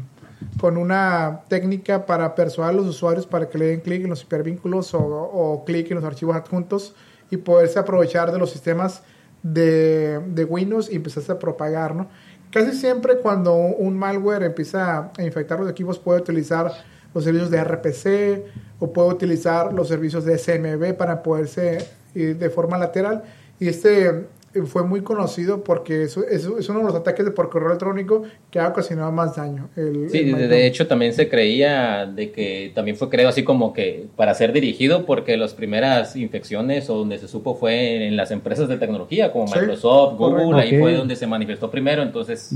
con 0.60 0.76
una 0.76 1.42
técnica 1.48 2.06
para 2.06 2.34
persuadir 2.34 2.78
a 2.78 2.82
los 2.82 2.86
usuarios 2.86 3.26
para 3.26 3.48
que 3.48 3.58
le 3.58 3.66
den 3.66 3.80
clic 3.80 4.02
en 4.02 4.10
los 4.10 4.22
hipervínculos 4.22 4.94
o, 4.94 5.00
o 5.00 5.64
clic 5.64 5.90
en 5.90 5.96
los 5.96 6.04
archivos 6.04 6.36
adjuntos 6.36 6.94
y 7.30 7.36
poderse 7.36 7.78
aprovechar 7.78 8.32
de 8.32 8.38
los 8.38 8.50
sistemas 8.50 9.02
de, 9.42 10.46
Windows 10.48 10.90
y 10.90 10.96
empezarse 10.96 11.32
a 11.32 11.38
propagar, 11.38 11.94
¿no? 11.94 12.08
Casi 12.50 12.76
siempre 12.76 13.18
cuando 13.18 13.54
un 13.54 13.98
malware 13.98 14.44
empieza 14.44 15.10
a 15.16 15.22
infectar 15.22 15.58
los 15.60 15.70
equipos 15.70 15.98
puede 15.98 16.20
utilizar 16.20 16.72
los 17.12 17.24
servicios 17.24 17.50
de 17.50 17.62
RPC 17.62 18.44
o 18.78 18.92
puede 18.92 19.08
utilizar 19.08 19.72
los 19.72 19.88
servicios 19.88 20.24
de 20.24 20.38
SMB 20.38 20.96
para 20.96 21.22
poderse 21.22 21.86
ir 22.14 22.38
de 22.38 22.50
forma 22.50 22.78
lateral 22.78 23.24
y 23.58 23.68
este 23.68 24.26
fue 24.64 24.84
muy 24.84 25.02
conocido 25.02 25.62
porque 25.62 26.04
es, 26.04 26.16
es, 26.16 26.46
uno 26.68 26.80
de 26.80 26.84
los 26.84 26.94
ataques 26.94 27.24
de 27.24 27.30
por 27.30 27.50
correo 27.50 27.68
electrónico 27.68 28.22
que 28.50 28.58
ha 28.58 28.68
ocasionado 28.68 29.12
más 29.12 29.36
daño. 29.36 29.68
sí, 29.74 30.24
de 30.24 30.66
hecho 30.66 30.86
también 30.86 31.12
se 31.12 31.28
creía 31.28 32.06
de 32.06 32.30
que 32.30 32.72
también 32.74 32.96
fue 32.96 33.08
creado 33.08 33.28
así 33.28 33.44
como 33.44 33.72
que 33.72 34.06
para 34.16 34.34
ser 34.34 34.52
dirigido 34.52 35.06
porque 35.06 35.36
las 35.36 35.54
primeras 35.54 36.16
infecciones 36.16 36.88
o 36.90 36.96
donde 36.96 37.18
se 37.18 37.28
supo 37.28 37.54
fue 37.54 38.06
en 38.06 38.16
las 38.16 38.30
empresas 38.30 38.68
de 38.68 38.76
tecnología 38.78 39.32
como 39.32 39.46
Microsoft, 39.46 40.16
Google, 40.16 40.60
ahí 40.60 40.78
fue 40.78 40.94
donde 40.94 41.16
se 41.16 41.26
manifestó 41.26 41.70
primero, 41.70 42.02
entonces 42.02 42.54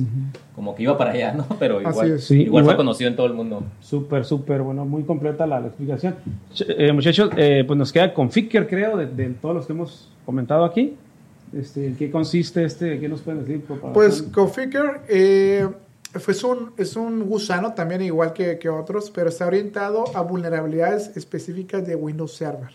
como 0.54 0.74
que 0.74 0.82
iba 0.82 0.96
para 0.96 1.12
allá, 1.12 1.32
¿no? 1.32 1.46
Pero 1.58 1.80
igual, 1.80 2.18
igual 2.30 2.64
fue 2.64 2.76
conocido 2.76 3.10
en 3.10 3.16
todo 3.16 3.26
el 3.26 3.34
mundo. 3.34 3.62
Súper, 3.80 4.24
súper, 4.24 4.62
bueno, 4.62 4.84
muy 4.84 5.02
completa 5.04 5.46
la, 5.46 5.60
explicación. 5.60 6.16
Eh, 6.68 6.92
muchachos, 6.92 7.30
eh, 7.36 7.64
pues 7.66 7.78
nos 7.78 7.92
queda 7.92 8.12
con 8.12 8.30
Ficker, 8.30 8.66
creo, 8.66 8.96
de, 8.96 9.06
de 9.06 9.30
todos 9.30 9.54
los 9.54 9.66
que 9.66 9.72
hemos 9.72 10.08
comentado 10.24 10.64
aquí. 10.64 10.96
Este, 11.52 11.86
¿En 11.86 11.96
qué 11.96 12.10
consiste 12.10 12.64
este? 12.64 12.98
¿Qué 13.00 13.08
nos 13.08 13.22
pueden 13.22 13.44
decir? 13.44 13.64
Pues 13.92 14.22
Configure 14.22 15.00
eh, 15.08 15.68
es, 16.14 16.44
un, 16.44 16.72
es 16.76 16.96
un 16.96 17.28
gusano 17.28 17.74
también 17.74 18.02
igual 18.02 18.32
que, 18.32 18.58
que, 18.58 18.68
otros, 18.68 19.10
pero 19.10 19.28
está 19.28 19.46
orientado 19.46 20.04
a 20.14 20.20
vulnerabilidades 20.20 21.16
específicas 21.16 21.86
de 21.86 21.96
Windows 21.96 22.34
Server. 22.34 22.70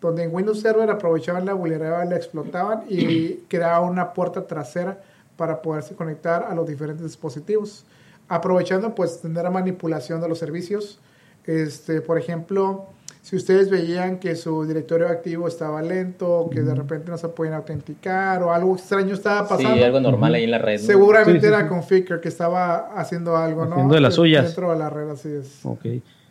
Donde 0.00 0.24
en 0.24 0.34
Windows 0.34 0.60
Server 0.60 0.88
aprovechaban 0.90 1.44
la 1.44 1.54
vulnerabilidad, 1.54 2.08
la 2.08 2.16
explotaban 2.16 2.84
y 2.88 3.34
creaban 3.48 3.88
una 3.88 4.12
puerta 4.12 4.46
trasera 4.46 5.02
para 5.36 5.60
poderse 5.60 5.94
conectar 5.94 6.44
a 6.48 6.54
los 6.54 6.66
diferentes 6.66 7.04
dispositivos. 7.04 7.84
Aprovechando 8.28 8.94
pues 8.94 9.20
tener 9.20 9.42
la 9.42 9.50
manipulación 9.50 10.20
de 10.20 10.28
los 10.28 10.38
servicios. 10.38 11.00
Este, 11.44 12.00
por 12.00 12.18
ejemplo, 12.18 12.86
si 13.22 13.36
ustedes 13.36 13.70
veían 13.70 14.18
que 14.18 14.34
su 14.34 14.66
directorio 14.66 15.06
activo 15.06 15.46
estaba 15.46 15.80
lento, 15.80 16.50
que 16.52 16.60
de 16.60 16.74
repente 16.74 17.08
no 17.08 17.16
se 17.16 17.28
pueden 17.28 17.54
autenticar 17.54 18.42
o 18.42 18.52
algo 18.52 18.74
extraño 18.74 19.14
estaba 19.14 19.48
pasando. 19.48 19.76
Sí, 19.76 19.82
algo 19.82 20.00
normal 20.00 20.34
ahí 20.34 20.42
en 20.42 20.50
la 20.50 20.58
red. 20.58 20.78
Seguramente 20.78 21.46
era 21.46 21.68
Configure 21.68 22.20
que 22.20 22.28
estaba 22.28 22.92
haciendo 22.96 23.36
algo, 23.36 23.64
¿no? 23.64 23.74
Haciendo 23.74 23.94
de 23.94 24.00
las 24.00 24.14
suyas. 24.14 24.46
Dentro 24.46 24.72
de 24.72 24.78
la 24.78 24.90
red, 24.90 25.08
así 25.08 25.28
es. 25.28 25.60
Ok. 25.62 25.86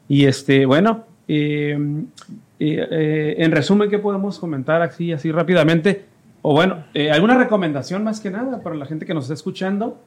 Y 0.10 0.26
este, 0.26 0.66
bueno, 0.66 1.06
eh, 1.30 1.80
eh, 2.60 3.36
en 3.38 3.52
resumen, 3.52 3.90
¿qué 3.90 3.98
podemos 3.98 4.38
comentar 4.38 4.82
así, 4.82 5.14
así 5.14 5.32
rápidamente? 5.32 6.04
O 6.42 6.54
bueno, 6.54 6.84
eh, 6.94 7.10
¿alguna 7.10 7.38
recomendación 7.38 8.04
más 8.04 8.20
que 8.20 8.32
nada 8.32 8.62
para 8.62 8.76
la 8.76 8.86
gente 8.86 9.06
que 9.06 9.14
nos 9.14 9.24
está 9.24 9.36
escuchando? 9.36 9.98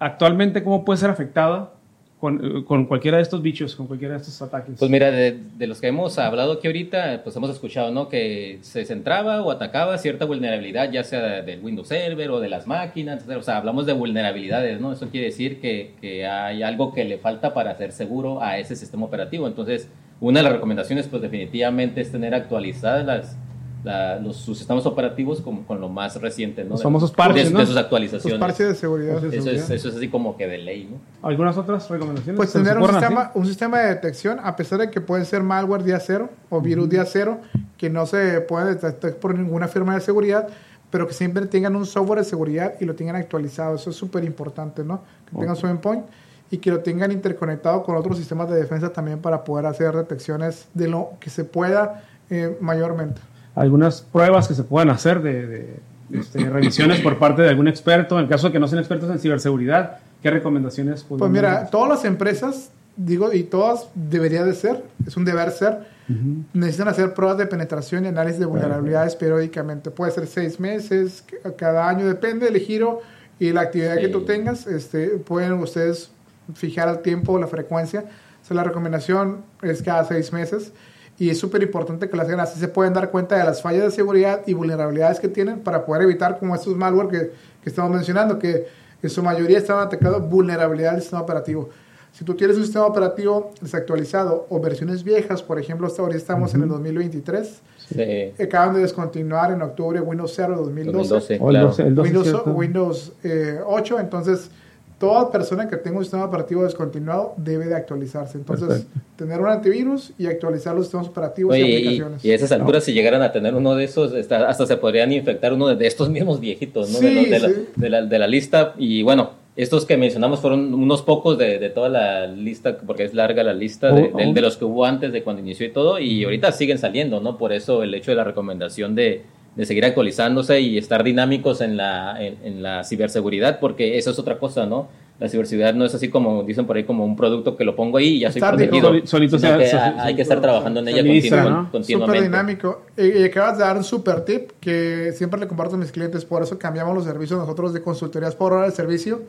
Actualmente, 0.00 0.64
¿cómo 0.64 0.84
puede 0.84 0.98
ser 0.98 1.10
afectada 1.10 1.75
con, 2.20 2.86
cualquiera 2.86 3.18
de 3.18 3.22
estos 3.22 3.42
bichos, 3.42 3.76
con 3.76 3.86
cualquiera 3.86 4.14
de 4.14 4.20
estos 4.20 4.40
ataques? 4.40 4.76
Pues 4.78 4.90
mira, 4.90 5.10
de, 5.10 5.38
de, 5.56 5.66
los 5.66 5.80
que 5.80 5.88
hemos 5.88 6.18
hablado 6.18 6.52
aquí 6.52 6.66
ahorita, 6.66 7.20
pues 7.22 7.36
hemos 7.36 7.50
escuchado, 7.50 7.90
¿no? 7.90 8.08
Que 8.08 8.58
se 8.62 8.84
centraba 8.86 9.42
o 9.42 9.50
atacaba 9.50 9.98
cierta 9.98 10.24
vulnerabilidad, 10.24 10.90
ya 10.90 11.04
sea 11.04 11.42
del 11.42 11.62
Windows 11.62 11.88
Server 11.88 12.30
o 12.30 12.40
de 12.40 12.48
las 12.48 12.66
máquinas, 12.66 13.28
o 13.28 13.42
sea, 13.42 13.58
hablamos 13.58 13.84
de 13.84 13.92
vulnerabilidades, 13.92 14.80
¿no? 14.80 14.92
Eso 14.92 15.08
quiere 15.10 15.26
decir 15.26 15.60
que, 15.60 15.94
que 16.00 16.26
hay 16.26 16.62
algo 16.62 16.94
que 16.94 17.04
le 17.04 17.18
falta 17.18 17.52
para 17.52 17.76
ser 17.76 17.92
seguro 17.92 18.42
a 18.42 18.58
ese 18.58 18.76
sistema 18.76 19.04
operativo. 19.04 19.46
Entonces, 19.46 19.90
una 20.20 20.40
de 20.40 20.44
las 20.44 20.52
recomendaciones, 20.54 21.08
pues 21.08 21.20
definitivamente 21.20 22.00
es 22.00 22.10
tener 22.10 22.34
actualizadas 22.34 23.04
las 23.04 23.36
los, 23.84 24.36
sus 24.36 24.58
sistemas 24.58 24.84
operativos 24.86 25.40
con, 25.40 25.62
con, 25.64 25.80
lo 25.80 25.88
más 25.88 26.20
reciente, 26.20 26.64
¿no? 26.64 26.70
Los 26.70 26.82
famosos 26.82 27.12
parches, 27.12 27.48
de, 27.48 27.52
¿no? 27.52 27.60
de 27.60 27.66
sus 27.66 27.76
actualizaciones. 27.76 28.38
Los 28.38 28.40
parches 28.40 28.68
de 28.68 28.74
seguridad. 28.74 29.24
Eso 29.24 29.50
es, 29.50 29.70
eso 29.70 29.88
es 29.88 29.96
así 29.96 30.08
como 30.08 30.36
que 30.36 30.46
de 30.46 30.58
ley, 30.58 30.88
¿no? 30.90 30.98
¿Algunas 31.26 31.56
otras 31.56 31.88
recomendaciones? 31.88 32.36
Pues 32.36 32.52
tener 32.52 32.78
un 32.78 32.88
sistema, 32.88 33.30
un 33.34 33.46
sistema 33.46 33.78
de 33.80 33.88
detección, 33.88 34.40
a 34.42 34.56
pesar 34.56 34.80
de 34.80 34.90
que 34.90 35.00
puede 35.00 35.24
ser 35.24 35.42
malware 35.42 35.84
día 35.84 36.00
cero 36.00 36.30
o 36.50 36.60
virus 36.60 36.88
día 36.88 37.04
cero, 37.04 37.38
que 37.76 37.88
no 37.88 38.06
se 38.06 38.40
puede 38.40 38.74
detectar 38.74 39.14
por 39.16 39.38
ninguna 39.38 39.68
firma 39.68 39.94
de 39.94 40.00
seguridad, 40.00 40.48
pero 40.90 41.06
que 41.06 41.14
siempre 41.14 41.46
tengan 41.46 41.76
un 41.76 41.86
software 41.86 42.20
de 42.20 42.24
seguridad 42.24 42.74
y 42.80 42.86
lo 42.86 42.94
tengan 42.94 43.16
actualizado. 43.16 43.76
Eso 43.76 43.90
es 43.90 43.96
súper 43.96 44.24
importante, 44.24 44.82
¿no? 44.82 45.02
Que 45.30 45.36
tengan 45.36 45.54
su 45.54 45.66
endpoint 45.66 46.04
y 46.50 46.58
que 46.58 46.70
lo 46.70 46.80
tengan 46.80 47.12
interconectado 47.12 47.82
con 47.82 47.96
otros 47.96 48.18
sistemas 48.18 48.48
de 48.48 48.56
defensa 48.56 48.92
también 48.92 49.20
para 49.20 49.44
poder 49.44 49.66
hacer 49.66 49.94
detecciones 49.94 50.68
de 50.74 50.88
lo 50.88 51.10
que 51.20 51.30
se 51.30 51.44
pueda 51.44 52.04
eh, 52.30 52.56
mayormente 52.60 53.20
algunas 53.56 54.02
pruebas 54.02 54.46
que 54.46 54.54
se 54.54 54.62
puedan 54.62 54.90
hacer 54.90 55.22
de, 55.22 55.46
de 55.46 55.80
este, 56.12 56.48
revisiones 56.48 57.00
por 57.00 57.18
parte 57.18 57.42
de 57.42 57.48
algún 57.48 57.66
experto, 57.66 58.16
en 58.18 58.24
el 58.24 58.30
caso 58.30 58.48
de 58.48 58.52
que 58.52 58.60
no 58.60 58.68
sean 58.68 58.78
expertos 58.78 59.10
en 59.10 59.18
ciberseguridad, 59.18 59.98
¿qué 60.22 60.30
recomendaciones 60.30 61.04
Pues 61.08 61.30
mira, 61.30 61.66
todas 61.70 61.88
las 61.88 62.04
empresas, 62.04 62.70
digo, 62.96 63.32
y 63.32 63.42
todas 63.42 63.88
debería 63.94 64.44
de 64.44 64.54
ser, 64.54 64.84
es 65.06 65.16
un 65.16 65.24
deber 65.24 65.50
ser, 65.50 65.86
uh 66.08 66.12
-huh. 66.12 66.44
necesitan 66.52 66.88
hacer 66.88 67.14
pruebas 67.14 67.38
de 67.38 67.46
penetración 67.46 68.04
y 68.04 68.08
análisis 68.08 68.38
de 68.38 68.46
vulnerabilidades 68.46 69.14
uh 69.14 69.16
-huh. 69.16 69.20
periódicamente. 69.20 69.90
Puede 69.90 70.12
ser 70.12 70.26
seis 70.26 70.60
meses, 70.60 71.24
cada 71.56 71.88
año, 71.88 72.06
depende 72.06 72.46
del 72.50 72.60
giro 72.60 73.00
y 73.40 73.52
la 73.52 73.62
actividad 73.62 73.96
sí. 73.96 74.02
que 74.02 74.08
tú 74.08 74.24
tengas. 74.24 74.66
Este, 74.66 75.08
pueden 75.18 75.54
ustedes 75.54 76.10
fijar 76.54 76.88
el 76.90 76.98
tiempo, 76.98 77.38
la 77.38 77.46
frecuencia. 77.46 78.04
O 78.42 78.46
sea, 78.46 78.54
la 78.54 78.64
recomendación 78.64 79.38
es 79.62 79.82
cada 79.82 80.04
seis 80.04 80.32
meses 80.32 80.72
y 81.18 81.30
es 81.30 81.38
súper 81.38 81.62
importante 81.62 82.08
que 82.08 82.16
las 82.16 82.26
hagan 82.26 82.40
así 82.40 82.58
se 82.60 82.68
pueden 82.68 82.92
dar 82.92 83.10
cuenta 83.10 83.36
de 83.36 83.44
las 83.44 83.62
fallas 83.62 83.84
de 83.84 83.90
seguridad 83.90 84.42
y 84.46 84.52
vulnerabilidades 84.52 85.18
que 85.18 85.28
tienen 85.28 85.60
para 85.60 85.84
poder 85.84 86.02
evitar 86.02 86.38
como 86.38 86.54
estos 86.54 86.76
malware 86.76 87.08
que, 87.08 87.32
que 87.62 87.70
estamos 87.70 87.90
mencionando, 87.90 88.38
que 88.38 88.66
en 89.02 89.10
su 89.10 89.22
mayoría 89.22 89.58
están 89.58 89.78
atacando 89.78 90.20
vulnerabilidades 90.20 90.96
del 90.96 91.02
sistema 91.02 91.22
operativo. 91.22 91.70
Si 92.12 92.24
tú 92.24 92.34
tienes 92.34 92.56
un 92.56 92.64
sistema 92.64 92.86
operativo 92.86 93.52
desactualizado 93.60 94.46
o 94.48 94.58
versiones 94.58 95.04
viejas, 95.04 95.42
por 95.42 95.58
ejemplo, 95.58 95.86
hasta 95.86 96.00
ahora 96.00 96.16
estamos 96.16 96.50
uh 96.50 96.54
-huh. 96.54 96.56
en 96.56 96.62
el 96.62 96.68
2023, 96.70 97.60
sí. 97.90 98.42
acaban 98.42 98.74
de 98.74 98.80
descontinuar 98.80 99.52
en 99.52 99.60
octubre 99.60 100.00
Windows 100.00 100.32
0 100.34 100.56
2012, 100.56 101.38
2012 101.38 101.38
claro. 101.38 101.58
el 101.58 101.62
12, 101.66 101.82
el 101.82 101.94
12 101.94 102.10
Windows, 102.10 102.56
Windows 102.56 103.12
eh, 103.22 103.60
8, 103.66 104.00
entonces 104.00 104.50
toda 104.98 105.30
persona 105.30 105.68
que 105.68 105.76
tenga 105.76 105.98
un 105.98 106.04
sistema 106.04 106.24
operativo 106.24 106.64
descontinuado 106.64 107.34
debe 107.36 107.66
de 107.66 107.74
actualizarse. 107.74 108.38
Entonces, 108.38 108.68
Perfecto. 108.68 109.00
tener 109.16 109.40
un 109.40 109.48
antivirus 109.48 110.12
y 110.18 110.26
actualizar 110.26 110.74
los 110.74 110.86
sistemas 110.86 111.08
operativos 111.08 111.52
Oye, 111.52 111.68
y 111.68 111.76
aplicaciones. 111.76 112.24
Y, 112.24 112.28
y 112.28 112.30
a 112.30 112.34
esas 112.34 112.52
alturas, 112.52 112.82
no. 112.82 112.86
si 112.86 112.92
llegaran 112.92 113.22
a 113.22 113.32
tener 113.32 113.54
uno 113.54 113.74
de 113.74 113.84
esos, 113.84 114.14
hasta, 114.14 114.48
hasta, 114.48 114.66
se 114.66 114.76
podrían 114.78 115.12
infectar 115.12 115.52
uno 115.52 115.74
de 115.74 115.86
estos 115.86 116.08
mismos 116.08 116.40
viejitos, 116.40 116.90
¿no? 116.90 116.98
Sí, 116.98 117.06
de, 117.06 117.14
los, 117.14 117.30
de, 117.30 117.38
sí. 117.38 117.66
la, 117.76 117.82
de, 117.82 117.90
la, 117.90 118.02
de, 118.02 118.18
la, 118.18 118.26
lista. 118.26 118.74
Y 118.78 119.02
bueno, 119.02 119.32
estos 119.54 119.84
que 119.84 119.98
mencionamos 119.98 120.40
fueron 120.40 120.72
unos 120.72 121.02
pocos 121.02 121.36
de, 121.36 121.58
de 121.58 121.68
toda 121.68 121.90
la 121.90 122.26
lista, 122.26 122.78
porque 122.78 123.04
es 123.04 123.12
larga 123.12 123.42
la 123.42 123.52
lista 123.54 123.92
de, 123.92 124.10
oh, 124.14 124.16
oh. 124.16 124.32
de, 124.32 124.40
los 124.40 124.56
que 124.56 124.64
hubo 124.64 124.86
antes 124.86 125.12
de 125.12 125.22
cuando 125.22 125.42
inició 125.42 125.66
y 125.66 125.72
todo. 125.72 125.98
Y 125.98 126.24
ahorita 126.24 126.52
siguen 126.52 126.78
saliendo, 126.78 127.20
¿no? 127.20 127.36
Por 127.36 127.52
eso 127.52 127.82
el 127.82 127.94
hecho 127.94 128.12
de 128.12 128.16
la 128.16 128.24
recomendación 128.24 128.94
de 128.94 129.24
de 129.56 129.64
seguir 129.64 129.84
actualizándose 129.84 130.60
y 130.60 130.78
estar 130.78 131.02
dinámicos 131.02 131.60
en 131.60 131.76
la, 131.76 132.22
en, 132.22 132.36
en, 132.44 132.62
la 132.62 132.84
ciberseguridad, 132.84 133.58
porque 133.58 133.96
eso 133.96 134.10
es 134.10 134.18
otra 134.18 134.38
cosa, 134.38 134.66
¿no? 134.66 134.88
La 135.18 135.30
ciberseguridad 135.30 135.72
no 135.72 135.86
es 135.86 135.94
así 135.94 136.10
como 136.10 136.42
dicen 136.42 136.66
por 136.66 136.76
ahí, 136.76 136.84
como 136.84 137.02
un 137.06 137.16
producto 137.16 137.56
que 137.56 137.64
lo 137.64 137.74
pongo 137.74 137.96
ahí 137.96 138.16
y 138.16 138.18
ya 138.20 138.30
soy 138.30 138.42
protegido. 138.42 138.88
Sol, 138.88 139.08
solito 139.08 139.38
sea, 139.38 139.56
que 139.56 139.64
hay 139.64 140.14
que 140.14 140.20
estar 140.20 140.42
trabajando 140.42 140.80
en 140.80 140.88
ella 140.88 141.02
ministra, 141.02 141.42
continu, 141.42 141.62
¿no? 141.62 141.70
continuamente. 141.72 142.18
Súper 142.18 142.30
dinámico. 142.30 142.82
Y, 142.98 143.22
y, 143.22 143.24
acabas 143.24 143.56
de 143.56 143.64
dar 143.64 143.78
un 143.78 143.84
super 143.84 144.26
tip 144.26 144.50
que 144.60 145.12
siempre 145.16 145.40
le 145.40 145.48
comparto 145.48 145.76
a 145.76 145.78
mis 145.78 145.90
clientes, 145.90 146.26
por 146.26 146.42
eso 146.42 146.58
cambiamos 146.58 146.94
los 146.94 147.04
servicios 147.04 147.40
nosotros 147.40 147.72
de 147.72 147.80
consultorías 147.80 148.36
por 148.36 148.52
hora 148.52 148.66
de 148.66 148.72
servicio 148.72 149.22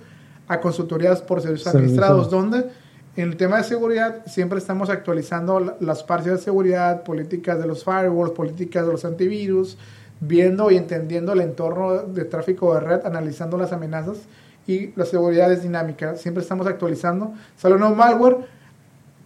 a 0.50 0.60
consultorías 0.60 1.22
por 1.22 1.42
servicios 1.42 1.74
administrados, 1.74 2.30
donde 2.30 2.66
en 3.16 3.30
el 3.30 3.38
tema 3.38 3.58
de 3.58 3.64
seguridad 3.64 4.26
siempre 4.28 4.60
estamos 4.60 4.90
actualizando 4.90 5.78
las 5.80 6.04
partes 6.04 6.34
de 6.34 6.38
seguridad, 6.38 7.04
políticas 7.04 7.60
de 7.60 7.66
los 7.68 7.84
firewalls, 7.84 8.32
políticas 8.32 8.86
de 8.86 8.92
los 8.92 9.06
antivirus, 9.06 9.78
viendo 10.20 10.72
y 10.72 10.78
entendiendo 10.78 11.34
el 11.34 11.42
entorno 11.42 12.04
de 12.04 12.26
tráfico 12.26 12.74
de 12.74 12.80
red, 12.80 13.06
analizando 13.06 13.58
las 13.58 13.72
amenazas 13.72 14.18
y 14.66 14.94
la 14.96 15.06
seguridad 15.06 15.52
es 15.52 15.64
dinámica. 15.64 16.16
Siempre 16.16 16.44
estamos 16.44 16.68
actualizando. 16.68 17.34
Sale 17.56 17.76
un 17.76 17.82
nuevo 17.82 17.96
malware, 17.96 18.38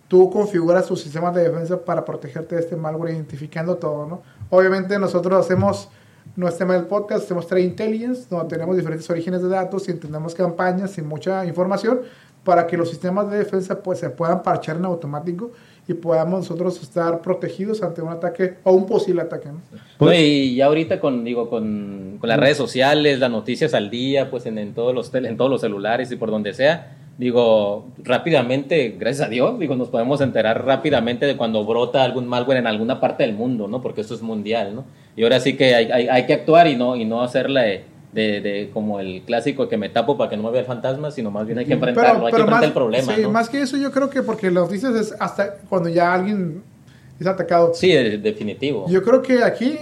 tú 0.08 0.30
configuras 0.30 0.86
tus 0.86 1.02
sistemas 1.02 1.34
de 1.34 1.44
defensa 1.44 1.84
para 1.84 2.06
protegerte 2.06 2.56
de 2.56 2.62
este 2.62 2.76
malware, 2.76 3.14
identificando 3.14 3.78
todo, 3.78 4.06
¿no? 4.06 4.22
Obviamente 4.50 5.00
nosotros 5.00 5.44
hacemos 5.44 5.90
nuestro 6.36 6.66
tema 6.66 6.78
del 6.78 6.86
podcast, 6.86 7.26
hacemos 7.26 7.48
Trade 7.48 7.64
Intelligence, 7.64 8.28
donde 8.30 8.48
tenemos 8.48 8.76
diferentes 8.76 9.10
orígenes 9.10 9.42
de 9.42 9.50
datos 9.50 9.88
y 9.88 9.92
entendemos 9.92 10.36
campañas 10.36 10.98
y 10.98 11.02
mucha 11.02 11.46
información 11.46 12.02
para 12.44 12.68
que 12.68 12.78
los 12.78 12.90
sistemas 12.90 13.30
de 13.30 13.38
defensa 13.38 13.82
pues, 13.82 14.00
se 14.00 14.10
puedan 14.10 14.44
parchar 14.44 14.78
en 14.78 14.86
automático 14.86 15.52
y 15.92 15.94
podamos 15.94 16.40
nosotros 16.40 16.82
estar 16.82 17.22
protegidos 17.22 17.84
ante 17.84 18.02
un 18.02 18.10
ataque 18.10 18.56
o 18.64 18.74
un 18.74 18.86
posible 18.86 19.22
ataque. 19.22 19.50
¿no? 19.50 19.62
Pues, 19.98 20.20
y 20.20 20.56
ya 20.56 20.66
ahorita 20.66 21.00
con, 21.00 21.24
digo, 21.24 21.50
con, 21.50 22.18
con, 22.20 22.28
las 22.28 22.40
redes 22.40 22.58
sociales, 22.58 23.20
las 23.20 23.30
noticias 23.30 23.74
al 23.74 23.90
día, 23.90 24.32
pues 24.32 24.46
en, 24.46 24.58
en, 24.58 24.74
todos 24.74 24.96
los 24.96 25.14
en 25.14 25.38
todos 25.38 25.52
los 25.52 25.62
celulares 25.62 26.12
y 26.12 26.16
por 26.16 26.32
donde 26.32 26.54
sea, 26.54 26.98
digo, 27.18 27.88
rápidamente, 28.04 28.96
gracias 28.98 29.28
a 29.28 29.30
Dios, 29.30 29.60
digo, 29.60 29.76
nos 29.76 29.90
podemos 29.90 30.22
enterar 30.22 30.66
rápidamente 30.66 31.26
de 31.26 31.38
cuando 31.38 31.66
brota 31.66 32.04
algún 32.04 32.28
malware 32.28 32.58
en 32.58 32.68
alguna 32.68 33.00
parte 33.00 33.24
del 33.24 33.34
mundo, 33.34 33.68
¿no? 33.68 33.82
Porque 33.82 34.02
esto 34.02 34.16
es 34.16 34.22
mundial, 34.22 34.74
¿no? 34.74 34.86
Y 35.16 35.24
ahora 35.24 35.40
sí 35.40 35.56
que 35.56 35.76
hay, 35.76 35.92
hay, 35.92 36.08
hay 36.08 36.26
que 36.26 36.34
actuar 36.34 36.68
y 36.68 36.76
no, 36.76 36.96
y 36.96 37.06
no 37.06 37.22
hacerla 37.22 37.68
de, 38.14 38.42
de, 38.42 38.70
como 38.74 39.00
el 39.00 39.22
clásico 39.24 39.70
que 39.70 39.78
me 39.78 39.90
tapo 39.90 40.18
para 40.18 40.30
que 40.30 40.38
no 40.38 40.44
me 40.44 40.52
vea 40.52 40.62
el 40.62 40.68
fantasma, 40.68 41.12
sino 41.12 41.32
más 41.32 41.46
bien 41.46 41.60
hay 41.60 41.66
que 41.66 41.74
enfrentarlo, 41.74 42.26
pero, 42.26 42.26
hay 42.26 42.34
que 42.34 42.40
enfrentar 42.40 42.60
más, 42.60 42.68
el 42.68 42.74
problema. 42.74 43.16
Sí, 43.16 43.22
¿no? 43.22 43.32
más 43.32 43.50
que 43.50 43.62
eso 43.62 43.78
yo 43.78 43.92
creo 43.92 44.10
que 44.10 44.22
porque 44.22 44.52
las 44.52 44.64
noticias 44.66 44.94
es 44.96 45.16
hasta 45.20 45.56
cuando 45.70 45.90
ya 45.90 46.14
alguien 46.14 46.64
es 47.20 47.28
atacado. 47.28 47.74
Sí, 47.74 47.92
definitivo. 47.92 48.86
Yo 48.90 49.04
creo 49.04 49.22
que 49.22 49.44
aquí 49.44 49.78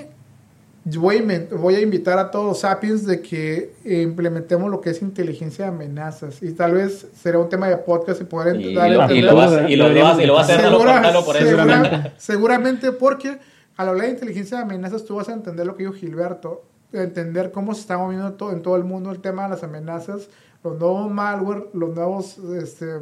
voy 0.98 1.17
a, 1.17 1.55
voy 1.55 1.75
a 1.75 1.81
invitar 1.81 2.17
a 2.19 2.31
todos 2.31 2.45
los 2.45 2.59
sapiens 2.59 3.05
de 3.05 3.21
que 3.21 3.74
implementemos 3.83 4.69
lo 4.69 4.81
que 4.81 4.91
es 4.91 5.01
inteligencia 5.01 5.65
de 5.65 5.71
amenazas 5.71 6.41
y 6.41 6.51
tal 6.53 6.74
vez 6.74 7.07
será 7.21 7.39
un 7.39 7.50
tema 7.50 7.67
de 7.67 7.77
podcast 7.77 8.21
y 8.21 8.25
poder 8.25 8.59
y, 8.59 8.74
darle 8.74 8.95
lo, 8.95 9.15
y 9.15 9.21
lo, 9.21 9.36
vas, 9.36 9.51
y 9.69 9.75
lo, 9.75 9.89
lo, 9.89 10.03
vas, 10.03 10.19
y 10.19 10.25
lo 10.25 10.33
vas 10.33 10.50
a 10.50 10.53
hacer 10.53 10.69
Segura, 10.69 11.01
por 11.25 11.36
eso. 11.36 11.45
Segura, 11.45 12.13
seguramente 12.17 12.91
porque 12.91 13.38
al 13.75 13.89
hablar 13.89 14.07
de 14.07 14.12
inteligencia 14.12 14.57
de 14.57 14.63
amenazas 14.63 15.05
tú 15.05 15.15
vas 15.15 15.29
a 15.29 15.33
entender 15.33 15.65
lo 15.65 15.75
que 15.75 15.83
dijo 15.83 15.95
Gilberto 15.95 16.68
entender 16.91 17.51
cómo 17.51 17.74
se 17.74 17.81
está 17.81 17.98
moviendo 17.98 18.34
todo, 18.34 18.51
en 18.51 18.62
todo 18.62 18.75
el 18.75 18.84
mundo 18.84 19.12
el 19.12 19.22
tema 19.22 19.43
de 19.43 19.50
las 19.50 19.63
amenazas, 19.63 20.29
los 20.63 20.77
nuevos 20.77 21.12
malware, 21.12 21.69
los 21.74 21.96
nuevos 21.96 22.38
este, 22.38 23.00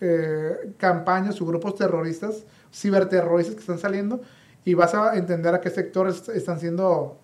eh, 0.00 0.72
campañas 0.76 1.40
o 1.40 1.46
grupos 1.46 1.76
terroristas, 1.76 2.44
ciberterroristas 2.72 3.54
que 3.54 3.60
están 3.60 3.78
saliendo 3.78 4.20
y 4.64 4.74
vas 4.74 4.94
a 4.94 5.16
entender 5.16 5.54
a 5.54 5.60
qué 5.60 5.70
sectores 5.70 6.28
están 6.28 6.60
siendo 6.60 7.18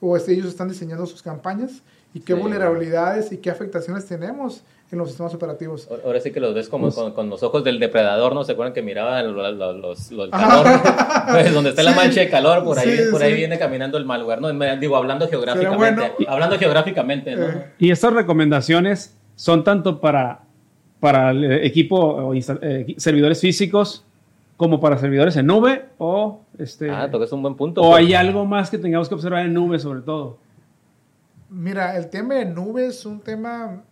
o 0.00 0.16
ellos 0.16 0.46
están 0.46 0.68
diseñando 0.68 1.06
sus 1.06 1.22
campañas 1.22 1.82
y 2.14 2.20
qué 2.20 2.34
sí. 2.34 2.40
vulnerabilidades 2.40 3.32
y 3.32 3.38
qué 3.38 3.50
afectaciones 3.50 4.06
tenemos 4.06 4.62
en 4.90 4.98
los 4.98 5.08
sistemas 5.08 5.34
operativos. 5.34 5.88
Ahora 6.04 6.20
sí 6.20 6.30
que 6.30 6.40
los 6.40 6.54
ves 6.54 6.68
como 6.68 6.84
pues, 6.84 6.94
con, 6.94 7.12
con, 7.12 7.28
los 7.28 7.42
ojos 7.42 7.62
del 7.62 7.78
depredador, 7.78 8.34
¿no? 8.34 8.44
¿Se 8.44 8.52
acuerdan 8.52 8.72
que 8.72 8.82
miraba 8.82 9.22
los, 9.22 9.54
los, 9.54 10.10
los, 10.10 10.24
el 10.24 10.30
calor? 10.30 10.66
pues 11.30 11.52
donde 11.52 11.70
está 11.70 11.82
sí, 11.82 11.88
la 11.88 11.94
mancha 11.94 12.20
de 12.20 12.30
calor, 12.30 12.64
por 12.64 12.78
ahí, 12.78 12.96
sí, 12.96 13.02
por 13.10 13.22
ahí 13.22 13.34
viene 13.34 13.58
caminando 13.58 13.98
el 13.98 14.06
malware, 14.06 14.40
¿no? 14.40 14.76
Digo, 14.76 14.96
hablando 14.96 15.28
geográficamente. 15.28 16.12
Bueno. 16.16 16.30
Hablando 16.32 16.58
geográficamente, 16.58 17.36
¿no? 17.36 17.46
Eh. 17.46 17.72
Y 17.78 17.90
estas 17.90 18.14
recomendaciones 18.14 19.14
son 19.36 19.62
tanto 19.62 20.00
para, 20.00 20.40
para 21.00 21.30
el 21.32 21.64
equipo 21.64 21.96
o 21.96 22.34
eh, 22.34 22.94
servidores 22.96 23.40
físicos 23.40 24.04
como 24.56 24.80
para 24.80 24.98
servidores 24.98 25.36
en 25.36 25.46
nube 25.46 25.84
o 25.98 26.40
este 26.58 26.90
ah, 26.90 27.08
es 27.22 27.32
un 27.32 27.42
buen 27.42 27.54
punto. 27.54 27.82
O 27.82 27.94
hay 27.94 28.14
algo 28.14 28.44
más 28.44 28.70
que 28.70 28.78
tengamos 28.78 29.08
que 29.08 29.14
observar 29.14 29.44
en 29.44 29.54
nube 29.54 29.78
sobre 29.78 30.00
todo. 30.00 30.38
Mira, 31.50 31.96
el 31.96 32.10
tema 32.10 32.34
de 32.34 32.46
nube 32.46 32.86
es 32.86 33.06
un 33.06 33.20
tema 33.20 33.84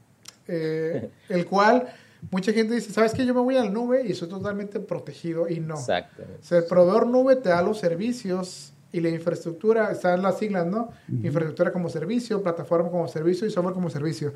eh, 0.49 1.11
el 1.29 1.47
cual 1.47 1.87
mucha 2.31 2.53
gente 2.53 2.75
dice, 2.75 2.93
¿sabes 2.93 3.12
qué? 3.12 3.25
Yo 3.25 3.35
me 3.35 3.41
voy 3.41 3.57
al 3.57 3.73
nube 3.73 4.03
y 4.07 4.12
estoy 4.12 4.29
totalmente 4.29 4.81
protegido 4.81 5.49
y 5.49 5.61
no. 5.61 5.75
Exacto. 5.75 6.23
O 6.23 6.43
sea, 6.43 6.59
el 6.59 6.65
proveedor 6.65 7.07
nube 7.07 7.37
te 7.37 7.50
da 7.50 7.62
los 7.62 7.79
servicios 7.79 8.73
y 8.93 9.00
la 9.00 9.11
infraestructura, 9.11 9.91
están 9.91 10.23
las 10.23 10.38
siglas, 10.38 10.67
¿no? 10.67 10.88
Uh 11.09 11.15
-huh. 11.15 11.26
Infraestructura 11.26 11.73
como 11.73 11.88
servicio, 11.88 12.43
plataforma 12.43 12.91
como 12.91 13.07
servicio 13.09 13.47
y 13.47 13.50
software 13.50 13.75
como 13.75 13.91
servicio. 13.91 14.33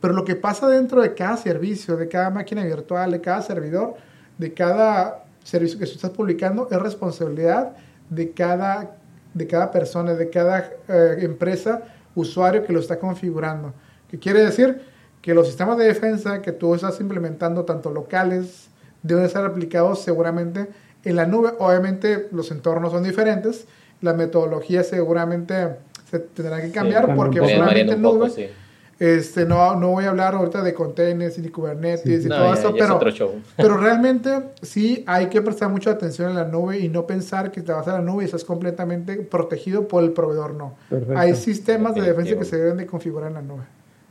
Pero 0.00 0.14
lo 0.14 0.24
que 0.24 0.36
pasa 0.36 0.68
dentro 0.68 1.00
de 1.00 1.14
cada 1.14 1.36
servicio, 1.36 1.96
de 1.96 2.08
cada 2.08 2.30
máquina 2.30 2.62
virtual, 2.64 3.10
de 3.10 3.20
cada 3.20 3.42
servidor, 3.42 3.94
de 4.38 4.52
cada 4.52 5.24
servicio 5.42 5.78
que 5.78 5.86
tú 5.86 5.92
estás 5.92 6.10
publicando, 6.10 6.68
es 6.70 6.78
responsabilidad 6.78 7.72
de 8.10 8.32
cada, 8.32 8.96
de 9.32 9.46
cada 9.46 9.70
persona, 9.70 10.14
de 10.14 10.28
cada 10.30 10.70
eh, 10.88 11.16
empresa, 11.20 11.82
usuario 12.14 12.64
que 12.64 12.72
lo 12.72 12.80
está 12.80 12.98
configurando. 12.98 13.72
¿Qué 14.08 14.18
quiere 14.18 14.44
decir? 14.44 14.80
Que 15.24 15.32
los 15.32 15.46
sistemas 15.46 15.78
de 15.78 15.86
defensa 15.86 16.42
que 16.42 16.52
tú 16.52 16.74
estás 16.74 17.00
implementando, 17.00 17.64
tanto 17.64 17.90
locales, 17.90 18.68
deben 19.02 19.26
ser 19.30 19.46
aplicados 19.46 20.02
seguramente 20.02 20.66
en 21.02 21.16
la 21.16 21.24
nube. 21.24 21.54
Obviamente 21.60 22.28
los 22.30 22.50
entornos 22.50 22.92
son 22.92 23.04
diferentes, 23.04 23.66
la 24.02 24.12
metodología 24.12 24.84
seguramente 24.84 25.76
se 26.10 26.18
tendrá 26.18 26.60
que 26.60 26.70
cambiar 26.70 27.16
porque 27.16 27.38
solamente 27.38 27.94
en 27.94 28.02
nube. 28.02 28.50
Este, 28.98 29.46
no, 29.46 29.74
no 29.76 29.92
voy 29.92 30.04
a 30.04 30.10
hablar 30.10 30.34
ahorita 30.34 30.62
de 30.62 30.74
containers 30.74 31.38
y 31.38 31.40
de 31.40 31.50
Kubernetes 31.50 32.26
y 32.26 32.28
todo 32.28 32.52
eso, 32.52 32.74
pero, 32.78 33.00
pero 33.56 33.78
realmente 33.78 34.50
sí 34.60 35.04
hay 35.06 35.30
que 35.30 35.40
prestar 35.40 35.70
mucha 35.70 35.92
atención 35.92 36.28
en 36.28 36.36
la 36.36 36.44
nube 36.44 36.80
y 36.80 36.90
no 36.90 37.06
pensar 37.06 37.50
que 37.50 37.62
te 37.62 37.72
vas 37.72 37.88
a 37.88 37.94
la 37.94 38.00
nube 38.00 38.24
y 38.24 38.26
estás 38.26 38.44
completamente 38.44 39.16
protegido 39.16 39.88
por 39.88 40.04
el 40.04 40.12
proveedor, 40.12 40.52
no. 40.52 40.74
Hay 41.16 41.34
sistemas 41.34 41.94
de 41.94 42.02
defensa 42.02 42.36
que 42.36 42.44
se 42.44 42.58
deben 42.58 42.76
de 42.76 42.84
configurar 42.84 43.28
en 43.28 43.34
la 43.34 43.42
nube. 43.42 43.62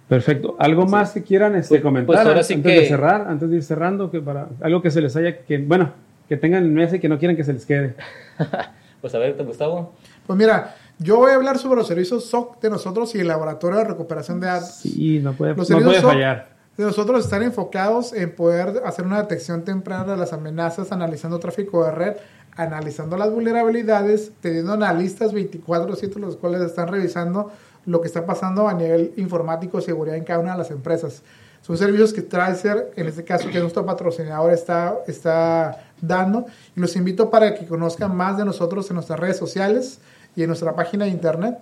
Perfecto. 0.07 0.55
¿Algo 0.60 0.86
más 0.86 1.12
que 1.12 1.24
quieran 1.24 1.55
este, 1.55 1.75
pues, 1.75 1.81
comentar 1.81 2.24
pues 2.24 2.51
antes 2.51 2.63
de 2.63 2.88
cerrar, 2.88 3.25
antes 3.27 3.50
de 3.50 3.55
ir 3.55 3.63
cerrando, 3.63 4.12
que 4.12 4.19
para 4.19 4.50
algo 4.62 4.81
que 4.81 4.91
se 4.91 5.01
les 5.01 5.15
haya, 5.15 5.39
que 5.39 5.57
bueno, 5.57 5.91
que 6.27 6.38
tengan 6.38 6.63
en 6.63 6.74
mesa 6.74 6.98
y 6.98 7.00
que 7.00 7.10
no 7.10 7.17
quieran 7.17 7.36
que 7.38 7.43
se 7.43 7.53
les 7.53 7.65
quede? 7.65 7.95
pues 9.01 9.15
a 9.15 9.19
ver, 9.19 9.36
Gustavo. 9.43 9.93
Pues 10.27 10.38
mira, 10.38 10.75
yo 11.00 11.17
voy 11.17 11.31
a 11.31 11.36
hablar 11.36 11.57
sobre 11.57 11.77
los 11.77 11.88
servicios 11.88 12.25
SOC 12.25 12.62
de 12.62 12.69
nosotros 12.69 13.13
y 13.15 13.19
el 13.19 13.27
laboratorio 13.27 13.79
de 13.79 13.86
recuperación 13.86 14.39
de 14.39 14.48
datos. 14.48 14.75
Sí, 14.75 15.19
no 15.19 15.33
puede, 15.33 15.55
los 15.55 15.69
no 15.69 15.79
puede 15.79 16.01
fallar. 16.01 16.53
De 16.77 16.83
nosotros 16.83 17.24
están 17.24 17.43
enfocados 17.43 18.13
en 18.13 18.36
poder 18.36 18.81
hacer 18.86 19.05
una 19.05 19.22
detección 19.22 19.63
temprana 19.63 20.13
de 20.13 20.17
las 20.17 20.33
amenazas, 20.33 20.91
analizando 20.91 21.39
tráfico 21.39 21.86
de 21.86 21.91
red, 21.91 22.13
analizando 22.55 23.15
las 23.15 23.31
vulnerabilidades, 23.31 24.31
teniendo 24.41 24.74
analistas 24.74 25.33
24/7 25.33 26.19
los 26.19 26.36
cuales 26.38 26.62
están 26.62 26.88
revisando 26.88 27.51
lo 27.85 28.01
que 28.01 28.07
está 28.07 28.25
pasando 28.25 28.67
a 28.67 28.73
nivel 28.73 29.13
informático, 29.17 29.81
seguridad 29.81 30.17
en 30.17 30.23
cada 30.23 30.39
una 30.39 30.53
de 30.53 30.57
las 30.59 30.71
empresas. 30.71 31.21
Son 31.61 31.77
servicios 31.77 32.11
que 32.11 32.21
Tracer, 32.21 32.91
en 32.95 33.07
este 33.07 33.23
caso 33.23 33.49
que 33.49 33.59
nuestro 33.59 33.85
patrocinador, 33.85 34.51
está, 34.51 34.97
está 35.07 35.81
dando. 36.01 36.45
Y 36.75 36.79
los 36.79 36.95
invito 36.95 37.29
para 37.29 37.55
que 37.55 37.65
conozcan 37.65 38.15
más 38.15 38.37
de 38.37 38.43
nosotros 38.43 38.89
en 38.89 38.95
nuestras 38.95 39.19
redes 39.19 39.37
sociales 39.37 39.99
y 40.35 40.43
en 40.43 40.47
nuestra 40.47 40.75
página 40.75 41.05
de 41.05 41.11
internet. 41.11 41.59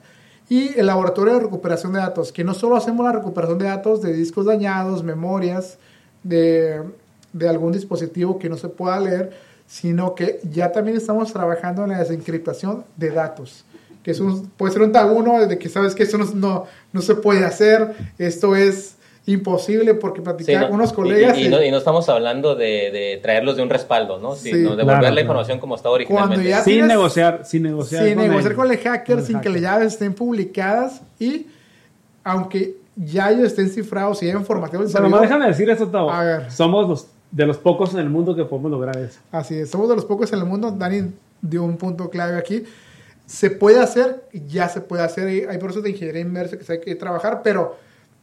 Y 0.49 0.77
el 0.77 0.87
laboratorio 0.87 1.35
de 1.35 1.39
recuperación 1.41 1.93
de 1.93 1.99
datos, 1.99 2.31
que 2.31 2.43
no 2.43 2.53
solo 2.53 2.75
hacemos 2.75 3.05
la 3.05 3.11
recuperación 3.11 3.59
de 3.59 3.65
datos 3.65 4.01
de 4.01 4.13
discos 4.13 4.47
dañados, 4.47 5.03
memorias, 5.03 5.77
de, 6.23 6.81
de 7.31 7.49
algún 7.49 7.71
dispositivo 7.71 8.39
que 8.39 8.49
no 8.49 8.57
se 8.57 8.69
pueda 8.69 8.99
leer, 8.99 9.31
sino 9.67 10.15
que 10.15 10.39
ya 10.51 10.71
también 10.71 10.97
estamos 10.97 11.31
trabajando 11.31 11.83
en 11.83 11.91
la 11.91 11.99
desencriptación 11.99 12.83
de 12.97 13.11
datos 13.11 13.65
que 14.03 14.11
es 14.11 14.19
un, 14.19 14.49
puede 14.57 14.73
ser 14.73 14.81
un 14.81 14.91
tabú, 14.91 15.21
¿no? 15.21 15.45
De 15.45 15.57
que 15.57 15.69
sabes 15.69 15.95
que 15.95 16.03
eso 16.03 16.17
no, 16.17 16.25
no, 16.33 16.65
no 16.91 17.01
se 17.01 17.15
puede 17.15 17.45
hacer, 17.45 17.93
esto 18.17 18.55
es 18.55 18.95
imposible 19.25 19.93
porque 19.93 20.21
platicar 20.21 20.67
con 20.67 20.75
unos 20.75 20.93
colegas. 20.93 21.37
Y, 21.37 21.47
no, 21.47 21.63
y, 21.63 21.69
no, 21.69 21.77
estamos 21.77 22.09
hablando 22.09 22.55
de, 22.55 22.89
de, 22.91 23.19
traerlos 23.21 23.55
de 23.55 23.63
un 23.63 23.69
respaldo, 23.69 24.19
¿no? 24.19 24.35
Sino 24.35 24.75
de 24.75 24.77
devolver 24.77 25.13
la 25.13 25.21
información 25.21 25.59
como 25.59 25.75
estaba 25.75 25.95
originalmente. 25.95 26.63
sin 26.63 26.87
negociar, 26.87 27.45
sin 27.45 27.63
negociar. 27.63 28.05
Sin 28.05 28.15
con 28.15 28.27
negociar 28.27 28.55
con 28.55 28.71
el 28.71 28.77
hacker, 28.77 29.21
sin 29.21 29.39
que 29.39 29.49
las 29.49 29.61
llaves 29.61 29.93
estén 29.93 30.13
publicadas 30.13 31.01
y 31.19 31.47
aunque 32.23 32.77
ya 32.95 33.31
ellos 33.31 33.45
estén 33.45 33.69
cifrados 33.69 34.21
y 34.23 34.29
hayan 34.29 34.45
formateado 34.45 34.85
el 34.85 34.91
Pero 34.91 35.19
déjame 35.19 35.47
decir 35.47 35.69
eso, 35.69 35.87
Tavo. 35.87 36.11
A 36.11 36.23
ver. 36.23 36.51
Somos 36.51 36.89
los, 36.89 37.07
de 37.31 37.45
los 37.45 37.57
pocos 37.57 37.93
en 37.93 37.99
el 37.99 38.09
mundo 38.09 38.35
que 38.35 38.43
podemos 38.45 38.71
lograr 38.71 38.97
eso. 38.97 39.19
Así 39.31 39.55
es, 39.55 39.69
somos 39.69 39.87
de 39.89 39.95
los 39.95 40.05
pocos 40.05 40.31
en 40.33 40.39
el 40.39 40.45
mundo. 40.45 40.71
Dani 40.71 41.11
dio 41.41 41.63
un 41.63 41.77
punto 41.77 42.09
clave 42.09 42.37
aquí. 42.37 42.63
Se 43.31 43.49
puede 43.49 43.79
hacer, 43.79 44.25
ya 44.33 44.67
se 44.67 44.81
puede 44.81 45.03
hacer. 45.03 45.49
Hay 45.49 45.57
procesos 45.57 45.83
de 45.83 45.91
ingeniería 45.91 46.21
inmersa 46.21 46.57
que 46.57 46.65
se 46.65 46.73
hay 46.73 46.79
que 46.81 46.95
trabajar, 46.95 47.41
pero 47.41 47.77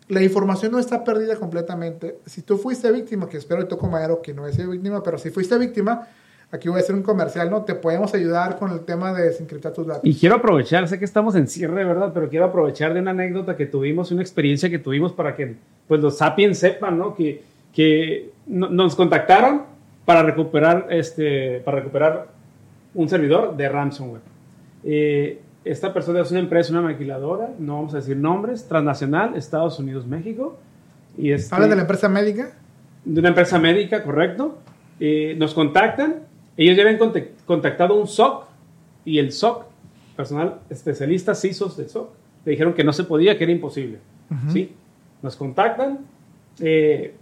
la 0.09 0.23
información 0.23 0.71
no 0.71 0.79
está 0.79 1.03
perdida 1.03 1.37
completamente. 1.37 2.19
Si 2.27 2.43
tú 2.43 2.59
fuiste 2.59 2.93
víctima, 2.93 3.27
que 3.27 3.39
espero 3.39 3.63
que 3.63 3.69
toco 3.69 3.89
madero 3.89 4.21
que 4.21 4.35
no 4.35 4.47
sido 4.53 4.71
víctima, 4.71 5.03
pero 5.03 5.17
si 5.17 5.31
fuiste 5.31 5.57
víctima, 5.57 6.07
aquí 6.51 6.69
voy 6.69 6.79
a 6.79 6.83
hacer 6.83 6.95
un 6.95 7.03
comercial, 7.03 7.49
¿no? 7.51 7.63
Te 7.65 7.75
podemos 7.75 8.13
ayudar 8.13 8.59
con 8.59 8.71
el 8.71 8.81
tema 8.81 9.15
de 9.15 9.25
desencriptar 9.25 9.73
tus 9.73 9.87
datos. 9.87 10.03
Y 10.05 10.15
quiero 10.15 10.35
aprovechar, 10.37 10.87
sé 10.89 10.99
que 10.99 11.07
estamos 11.07 11.35
en 11.37 11.47
cierre, 11.47 11.87
¿verdad? 11.87 12.11
Pero 12.13 12.29
quiero 12.29 12.45
aprovechar 12.45 12.93
de 12.93 13.01
una 13.01 13.13
anécdota 13.13 13.57
que 13.57 13.65
tuvimos, 13.65 14.11
una 14.13 14.21
experiencia 14.21 14.69
que 14.69 14.79
tuvimos 14.79 15.15
para 15.15 15.35
que 15.35 15.57
pues 15.87 16.03
los 16.03 16.19
sapiens 16.19 16.59
sepan, 16.59 16.99
¿no? 16.99 17.15
Que, 17.15 17.43
que 17.73 18.31
nos 18.47 18.95
contactaron 18.95 19.63
para 20.05 20.23
recuperar, 20.23 20.87
este, 20.91 21.61
para 21.61 21.79
recuperar 21.79 22.29
un 22.95 23.09
servidor 23.09 23.57
de 23.57 23.69
ransomware. 23.71 24.38
Eh, 24.85 25.41
esta 25.65 25.93
persona 25.93 26.21
es 26.21 26.31
una 26.31 26.41
empresa, 26.41 26.73
una 26.73 26.83
maquiladora, 26.83 27.51
no 27.59 27.75
vamos 27.75 27.95
a 27.95 27.99
decir 27.99 28.17
nombres, 28.17 28.67
transnacional, 28.69 29.37
Estados 29.37 29.79
Unidos, 29.79 30.07
México. 30.07 30.59
Y 31.17 31.33
este, 31.33 31.55
¿Habla 31.55 31.69
de 31.69 31.77
la 31.77 31.83
empresa 31.83 32.09
médica? 32.09 32.53
De 33.05 33.21
una 33.21 33.29
empresa 33.31 33.59
médica, 33.59 34.03
correcto. 34.03 34.59
Eh, 35.01 35.35
nos 35.39 35.55
contactan, 35.55 36.17
ellos 36.57 36.77
ya 36.77 36.83
habían 36.85 36.99
contactado 37.45 37.95
un 37.95 38.07
SOC 38.07 38.47
y 39.05 39.19
el 39.19 39.33
SOC, 39.33 39.67
personal 40.17 40.61
especialista, 40.71 41.35
CISOs 41.35 41.77
del 41.77 41.89
SOC, 41.89 42.11
le 42.45 42.53
dijeron 42.53 42.73
que 42.73 42.85
no 42.85 42.93
se 42.93 43.05
podía, 43.05 43.37
que 43.37 43.45
era 43.45 43.53
imposible. 43.53 43.99
¿sí? 44.53 44.73
Nos 45.23 45.37
contactan. 45.37 45.99
Eh, 46.61 47.15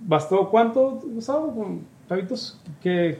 ¿Bastó 0.00 0.48
cuánto, 0.50 1.00
Gustavo? 1.04 1.80
¿Hábitos? 2.08 2.60
que 2.82 3.18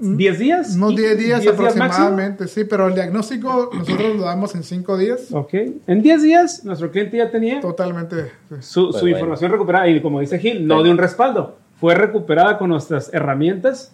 ¿10 0.00 0.36
días? 0.36 0.76
No, 0.76 0.90
10 0.90 1.18
días 1.18 1.46
aproximadamente, 1.46 2.46
sí, 2.48 2.64
pero 2.64 2.88
el 2.88 2.94
diagnóstico 2.94 3.70
nosotros 3.72 4.16
lo 4.16 4.22
damos 4.22 4.54
en 4.54 4.62
5 4.62 4.96
días. 4.96 5.32
Ok. 5.32 5.54
En 5.86 6.02
10 6.02 6.22
días 6.22 6.64
nuestro 6.64 6.90
cliente 6.90 7.16
ya 7.16 7.30
tenía 7.30 7.60
totalmente 7.60 8.30
su, 8.60 8.90
pues 8.90 9.02
información 9.04 9.50
recuperada 9.50 9.88
y 9.88 10.00
como 10.00 10.20
dice 10.20 10.38
Gil, 10.38 10.66
no 10.66 10.82
de 10.82 10.90
un 10.90 10.98
respaldo, 10.98 11.58
fue 11.80 11.94
recuperada 11.94 12.58
con 12.58 12.70
nuestras 12.70 13.12
herramientas 13.12 13.92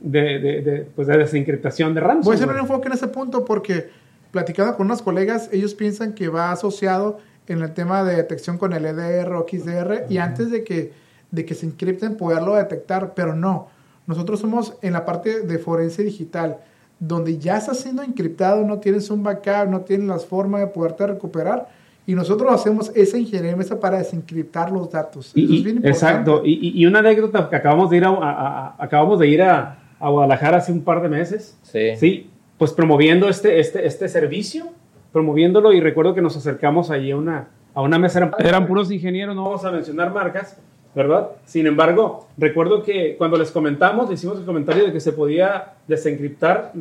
de, 0.00 0.38
de, 0.38 0.62
de, 0.62 0.78
pues 0.94 1.08
de 1.08 1.18
desencriptación 1.18 1.94
de 1.94 2.00
ransomware. 2.00 2.24
Voy 2.24 2.34
a 2.34 2.36
hacer 2.36 2.48
un 2.48 2.60
enfoque 2.60 2.88
en 2.88 2.94
ese 2.94 3.08
punto 3.08 3.44
porque 3.44 3.90
platicando 4.30 4.76
con 4.76 4.86
unos 4.86 5.02
colegas, 5.02 5.48
ellos 5.52 5.74
piensan 5.74 6.14
que 6.14 6.28
va 6.28 6.52
asociado 6.52 7.18
en 7.48 7.62
el 7.62 7.74
tema 7.74 8.04
de 8.04 8.14
detección 8.14 8.58
con 8.58 8.72
el 8.72 8.84
EDR 8.84 9.32
o 9.32 9.46
XDR 9.48 10.06
y 10.08 10.18
antes 10.18 10.50
de 10.50 10.62
que, 10.62 10.92
de 11.30 11.44
que 11.44 11.54
se 11.54 11.66
encripten 11.66 12.16
poderlo 12.16 12.54
detectar, 12.54 13.14
pero 13.14 13.34
no 13.34 13.68
nosotros 14.10 14.40
somos 14.40 14.74
en 14.82 14.94
la 14.94 15.04
parte 15.04 15.42
de 15.42 15.58
forense 15.60 16.02
digital, 16.02 16.56
donde 16.98 17.38
ya 17.38 17.58
está 17.58 17.74
siendo 17.74 18.02
encriptado, 18.02 18.66
no 18.66 18.78
tienes 18.80 19.08
un 19.08 19.22
backup, 19.22 19.70
no 19.70 19.82
tienes 19.82 20.08
las 20.08 20.26
formas 20.26 20.62
de 20.62 20.66
poderte 20.66 21.06
recuperar. 21.06 21.68
Y 22.08 22.16
nosotros 22.16 22.52
hacemos 22.52 22.90
esa 22.96 23.18
ingeniería 23.18 23.56
para 23.80 23.98
desencriptar 23.98 24.72
los 24.72 24.90
datos. 24.90 25.32
exacto. 25.36 26.42
Y, 26.44 26.84
una 26.86 26.98
anécdota 26.98 27.48
que 27.48 27.54
acabamos 27.54 27.88
de 27.88 27.98
ir 27.98 28.04
a, 28.04 28.74
acabamos 28.82 29.20
de 29.20 29.28
ir 29.28 29.42
a, 29.42 29.78
Guadalajara 30.00 30.56
hace 30.56 30.72
un 30.72 30.82
par 30.82 31.02
de 31.02 31.08
meses. 31.08 31.56
Sí. 31.62 31.94
Sí. 31.96 32.30
Pues 32.58 32.72
promoviendo 32.72 33.28
este, 33.28 33.60
este, 33.60 33.86
este 33.86 34.08
servicio, 34.08 34.66
promoviéndolo. 35.12 35.72
Y 35.72 35.80
recuerdo 35.80 36.14
que 36.14 36.20
nos 36.20 36.36
acercamos 36.36 36.90
ahí 36.90 37.12
a 37.12 37.16
una, 37.16 37.46
a 37.74 37.80
una 37.80 37.96
mesa. 37.96 38.18
Eran, 38.18 38.32
eran 38.40 38.66
puros 38.66 38.90
ingenieros, 38.90 39.36
no 39.36 39.44
vamos 39.44 39.64
a 39.64 39.70
mencionar 39.70 40.12
marcas 40.12 40.58
¿verdad? 40.94 41.30
Sin 41.44 41.66
embargo, 41.66 42.28
recuerdo 42.36 42.82
que 42.82 43.16
cuando 43.16 43.36
les 43.36 43.50
comentamos, 43.50 44.10
hicimos 44.10 44.38
el 44.38 44.44
comentario 44.44 44.84
de 44.86 44.92
que 44.92 45.00
se 45.00 45.12
podía 45.12 45.74
desencriptar 45.86 46.72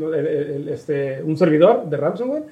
este, 0.69 1.22
un 1.24 1.38
servidor 1.38 1.86
de 1.89 1.98
ransomware, 1.98 2.43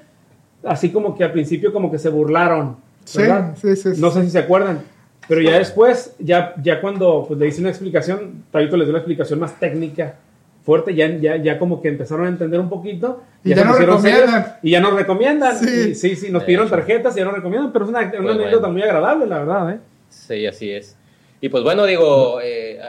así 0.63 0.91
como 0.91 1.15
que 1.15 1.23
al 1.23 1.31
principio 1.31 1.73
como 1.73 1.91
que 1.91 1.97
se 1.97 2.09
burlaron, 2.09 2.77
¿verdad? 3.15 3.55
Sí, 3.55 3.75
sí, 3.75 3.95
sí, 3.95 4.01
no 4.01 4.11
sé 4.11 4.23
si 4.23 4.29
se 4.29 4.39
acuerdan, 4.39 4.81
pero 5.27 5.41
ya 5.41 5.57
después, 5.57 6.15
ya, 6.19 6.53
ya 6.61 6.79
cuando 6.79 7.25
pues, 7.27 7.39
le 7.39 7.47
hice 7.47 7.61
una 7.61 7.69
explicación, 7.69 8.45
Tabito 8.51 8.77
les 8.77 8.87
dio 8.87 8.93
la 8.93 8.99
explicación 8.99 9.39
más 9.39 9.59
técnica, 9.59 10.15
fuerte, 10.63 10.93
ya, 10.93 11.07
ya, 11.17 11.37
ya 11.37 11.57
como 11.59 11.81
que 11.81 11.87
empezaron 11.87 12.25
a 12.25 12.29
entender 12.29 12.59
un 12.59 12.69
poquito. 12.69 13.23
Y 13.43 13.55
ya, 13.55 13.63
nos 13.63 13.79
recomiendan. 13.79 14.57
y 14.61 14.71
ya 14.71 14.81
nos 14.81 14.93
recomiendan. 14.93 15.57
Sí, 15.57 15.95
sí, 15.95 16.15
sí, 16.15 16.29
nos 16.29 16.43
pidieron 16.43 16.69
tarjetas 16.69 17.15
y 17.15 17.19
ya 17.19 17.25
nos 17.25 17.35
recomiendan, 17.35 17.71
pero 17.71 17.85
es 17.85 17.89
una, 17.89 18.01
una 18.01 18.11
pues 18.11 18.35
anécdota 18.35 18.67
muy 18.67 18.81
agradable, 18.81 19.27
la 19.27 19.39
verdad. 19.39 19.71
¿eh? 19.71 19.79
Sí, 20.09 20.45
así 20.45 20.71
es. 20.71 20.96
Y 21.41 21.49
pues 21.49 21.63
bueno, 21.63 21.85
digo, 21.85 22.39
eh, 22.41 22.79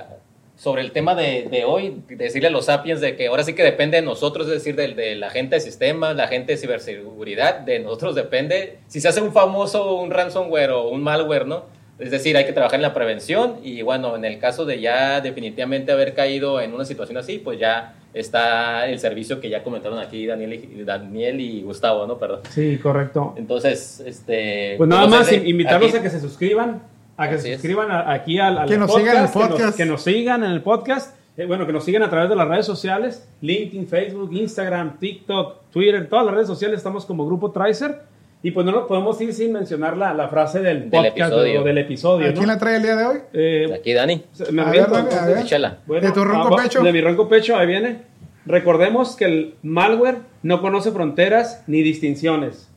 sobre 0.56 0.82
el 0.82 0.90
tema 0.90 1.14
de, 1.14 1.48
de, 1.50 1.64
hoy, 1.64 2.02
decirle 2.08 2.48
a 2.48 2.50
los 2.50 2.64
sapiens 2.64 3.00
de 3.00 3.14
que 3.14 3.28
ahora 3.28 3.44
sí 3.44 3.54
que 3.54 3.62
depende 3.62 3.98
de 3.98 4.02
nosotros, 4.02 4.46
es 4.48 4.54
decir, 4.54 4.74
de, 4.74 4.94
de, 4.94 5.14
la 5.14 5.30
gente 5.30 5.56
de 5.56 5.61
sistemas, 5.61 6.16
la 6.16 6.26
gente 6.26 6.52
de 6.52 6.58
ciberseguridad, 6.58 7.61
de 7.61 7.78
nosotros 7.78 8.14
depende 8.14 8.78
si 8.88 9.00
se 9.00 9.08
hace 9.08 9.20
un 9.20 9.32
famoso, 9.32 9.96
un 9.96 10.11
ransomware 10.11 10.70
o 10.70 10.88
un 10.88 11.02
malware, 11.02 11.46
¿no? 11.46 11.64
Es 11.98 12.12
decir, 12.12 12.37
hay 12.37 12.44
que 12.44 12.52
trabajar 12.52 12.76
en 12.76 12.82
la 12.82 12.94
prevención 12.94 13.56
y 13.62 13.82
bueno, 13.82 14.14
en 14.14 14.24
el 14.24 14.38
caso 14.38 14.64
de 14.64 14.80
ya 14.80 15.20
definitivamente 15.20 15.90
haber 15.90 16.14
caído 16.14 16.61
en 16.61 16.72
una 16.72 16.84
situación 16.84 17.18
así, 17.18 17.38
pues 17.38 17.58
ya 17.58 17.96
está 18.14 18.88
el 18.88 19.00
servicio 19.00 19.40
que 19.40 19.48
ya 19.48 19.64
comentaron 19.64 19.98
aquí 19.98 20.24
Daniel 20.26 20.54
y, 20.54 20.84
Daniel 20.84 21.40
y 21.40 21.62
Gustavo, 21.62 22.06
¿no? 22.06 22.16
Perdón. 22.16 22.40
Sí, 22.50 22.78
correcto. 22.78 23.34
Entonces, 23.37 24.00
este... 24.06 24.74
Pues 24.76 24.88
nada 24.88 25.08
más 25.08 25.32
invitarlos 25.32 25.92
a 25.94 26.02
que 26.02 26.11
se 26.11 26.20
suscriban 26.20 26.82
a 27.18 27.28
que 27.28 27.35
Así 27.35 27.48
se 27.48 27.52
suscriban 27.54 27.90
a- 27.90 28.11
aquí 28.11 28.38
al, 28.38 28.57
al 28.59 28.68
Que 28.68 28.78
nos 28.78 28.94
sigan 28.94 29.16
en 29.16 29.22
el 29.24 29.31
que 29.31 29.38
nos- 29.38 29.48
podcast. 29.48 29.76
Que 29.76 29.85
nos, 29.85 30.02
sigan 30.02 30.44
en 30.44 30.50
el 30.52 30.62
podcast. 30.62 31.16
Eh, 31.37 31.44
bueno, 31.46 31.66
que 31.66 31.72
nos 31.72 31.85
sigan 31.85 32.02
a 32.02 32.09
través 32.11 32.31
de 32.31 32.35
las 32.37 32.48
redes 32.48 32.64
sociales, 32.66 33.28
LinkedIn, 33.42 33.87
Facebook, 33.87 34.31
Instagram, 34.33 34.98
TikTok, 34.98 35.70
Twitter, 35.70 36.09
todas 36.09 36.24
las 36.24 36.35
redes 36.35 36.46
sociales 36.48 36.78
estamos 36.78 37.04
como 37.04 37.26
Grupo 37.26 37.50
Tricer. 37.52 38.00
Y 38.40 38.52
pues 38.52 38.64
no 38.64 38.70
nos 38.70 38.87
podemos 38.87 39.20
ir 39.20 39.35
sin 39.35 39.52
mencionar 39.52 39.96
la, 39.96 40.14
la 40.14 40.28
frase 40.28 40.61
del, 40.61 40.83
Del 40.83 40.90
podcast 40.90 41.18
episodio. 41.33 41.61
o 41.61 41.64
del 41.64 41.78
episodio. 41.78 42.26
¿A 42.26 42.31
¿no? 42.31 42.35
quién 42.37 42.46
la 42.46 42.57
trae 42.59 42.76
el 42.76 42.83
día 42.85 42.94
de 42.96 43.04
hoy? 43.04 43.18
Eh, 43.33 43.66
Aquí, 43.74 43.92
Dani. 43.92 44.22
me 44.52 44.62
A 44.62 44.70
ver, 44.70 44.88
Dani, 44.88 45.09
a 45.12 45.26
ver. 45.26 45.38
Échala. 45.38 45.78
De 45.88 46.12
tu 46.12 46.22
ronco 46.24 46.44
vamos- 46.50 46.62
pecho. 46.62 46.83
De 46.85 46.92
mi 46.92 47.00
ronco 47.00 47.28
pecho, 47.28 47.57
ahí 47.57 47.66
viene. 47.66 48.02
Recordemos 48.46 49.16
que 49.16 49.24
el 49.24 49.54
malware 49.62 50.18
no 50.44 50.61
conoce 50.62 50.92
fronteras 50.92 51.64
ni 51.66 51.83
distinciones 51.83 52.68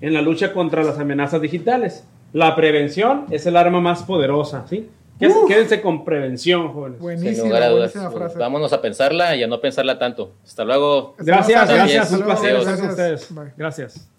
en 0.00 0.14
la 0.14 0.22
lucha 0.22 0.52
contra 0.54 0.82
las 0.82 0.98
amenazas 0.98 1.40
digitales. 1.42 2.04
La 2.32 2.54
prevención 2.56 3.26
es 3.30 3.46
el 3.46 3.56
arma 3.56 3.80
más 3.80 4.02
poderosa, 4.04 4.64
¿sí? 4.68 4.88
Quédense, 5.18 5.38
Uf. 5.40 5.48
quédense 5.48 5.80
con 5.82 6.04
prevención, 6.04 6.72
jóvenes. 6.72 6.96
Sin 6.98 7.02
Buenísima, 7.02 7.46
lugar 7.48 7.62
a 7.64 7.68
dudas. 7.68 7.92
buenísima 7.92 8.18
frase. 8.18 8.38
Vámonos 8.38 8.72
a 8.72 8.80
pensarla 8.80 9.36
y 9.36 9.42
a 9.42 9.46
no 9.46 9.60
pensarla 9.60 9.98
tanto. 9.98 10.32
Hasta 10.44 10.64
luego. 10.64 11.14
Gracias, 11.18 11.60
Hasta 11.62 11.74
gracias, 11.74 12.02
hasta 12.04 12.14
un 12.16 12.20
luego. 12.22 12.40
placer 12.40 12.64
Gracias. 12.64 12.90
ustedes. 12.90 13.34
Bye. 13.34 13.52
Gracias. 13.56 14.10